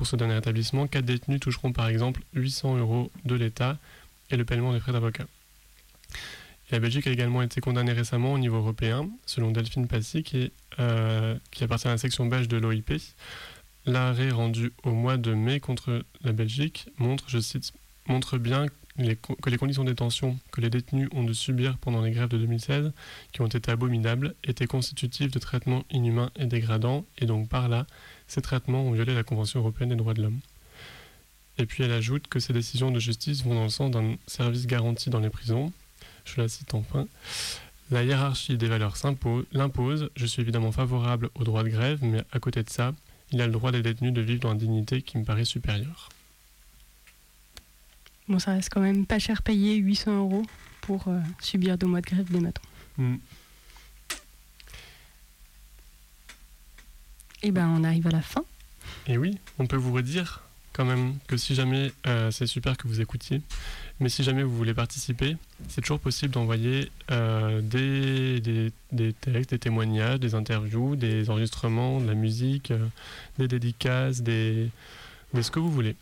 [0.00, 3.76] Pour ce dernier établissement, quatre détenus toucheront par exemple 800 euros de l'État
[4.30, 5.26] et le paiement des frais d'avocat.
[6.70, 11.36] La Belgique a également été condamnée récemment au niveau européen, selon Delphine Passy, qui, euh,
[11.60, 12.94] appartient à la section belge de l'OIP.
[13.84, 17.74] L'arrêt rendu au mois de mai contre la Belgique montre, je cite,
[18.06, 22.10] montre bien que les conditions de détention que les détenus ont de subir pendant les
[22.10, 22.92] grèves de 2016,
[23.32, 27.86] qui ont été abominables, étaient constitutives de traitements inhumains et dégradants, et donc par là,
[28.30, 30.38] ces traitements ont violé la Convention européenne des droits de l'homme.
[31.58, 34.68] Et puis elle ajoute que ces décisions de justice vont dans le sens d'un service
[34.68, 35.72] garanti dans les prisons.
[36.24, 37.08] Je la cite enfin.
[37.90, 38.96] La hiérarchie des valeurs
[39.52, 40.10] l'impose.
[40.14, 42.94] Je suis évidemment favorable au droit de grève, mais à côté de ça,
[43.32, 46.08] il a le droit des détenus de vivre dans une dignité qui me paraît supérieure.
[48.28, 50.42] Bon, ça reste quand même pas cher payé, 800 euros
[50.82, 52.62] pour euh, subir deux mois de grève des matons.
[52.96, 53.16] Mm.
[57.42, 58.44] Et ben, on arrive à la fin.
[59.06, 62.86] Et oui, on peut vous redire quand même que si jamais euh, c'est super que
[62.86, 63.42] vous écoutiez,
[63.98, 65.36] mais si jamais vous voulez participer,
[65.68, 72.00] c'est toujours possible d'envoyer euh, des, des, des, textes, des témoignages, des interviews, des enregistrements,
[72.00, 72.86] de la musique, euh,
[73.38, 74.70] des dédicaces, des,
[75.34, 75.96] des, ce que vous voulez.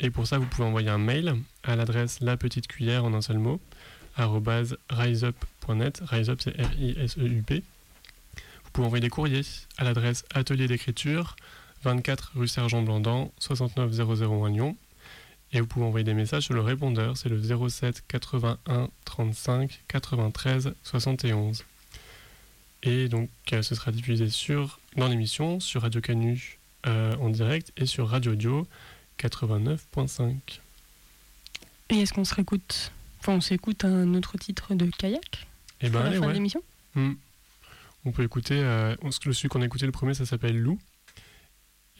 [0.00, 3.22] Et pour ça, vous pouvez envoyer un mail à l'adresse la petite cuillère en un
[3.22, 3.60] seul mot,
[4.16, 6.02] riseup.net.
[6.04, 7.62] Riseup, c'est R-I-S-E-U-P.
[8.74, 9.42] Vous pouvez envoyer des courriers
[9.78, 11.36] à l'adresse atelier d'écriture,
[11.84, 14.76] 24 rue Sergent Blandan, 69001 Lyon.
[15.52, 20.74] Et vous pouvez envoyer des messages sur le répondeur, c'est le 07 81 35 93
[20.82, 21.64] 71.
[22.82, 26.58] Et donc, euh, ce sera diffusé sur, dans l'émission, sur Radio Canu
[26.88, 28.66] euh, en direct et sur Radio Audio
[29.20, 30.34] 89.5.
[31.90, 32.90] Et est-ce qu'on se réécoute?
[33.20, 35.46] Enfin, on s'écoute un autre titre de kayak?
[35.80, 36.32] Et ben, à la allez, fin de ouais.
[36.32, 36.62] l'émission?
[36.96, 37.12] Hmm.
[38.04, 40.78] On peut écouter, euh, celui qu'on a écouté le premier, ça s'appelle Lou.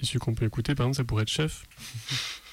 [0.01, 1.67] Et celui qu'on peut écouter, par exemple, ça pourrait être Chef.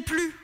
[0.00, 0.34] plus.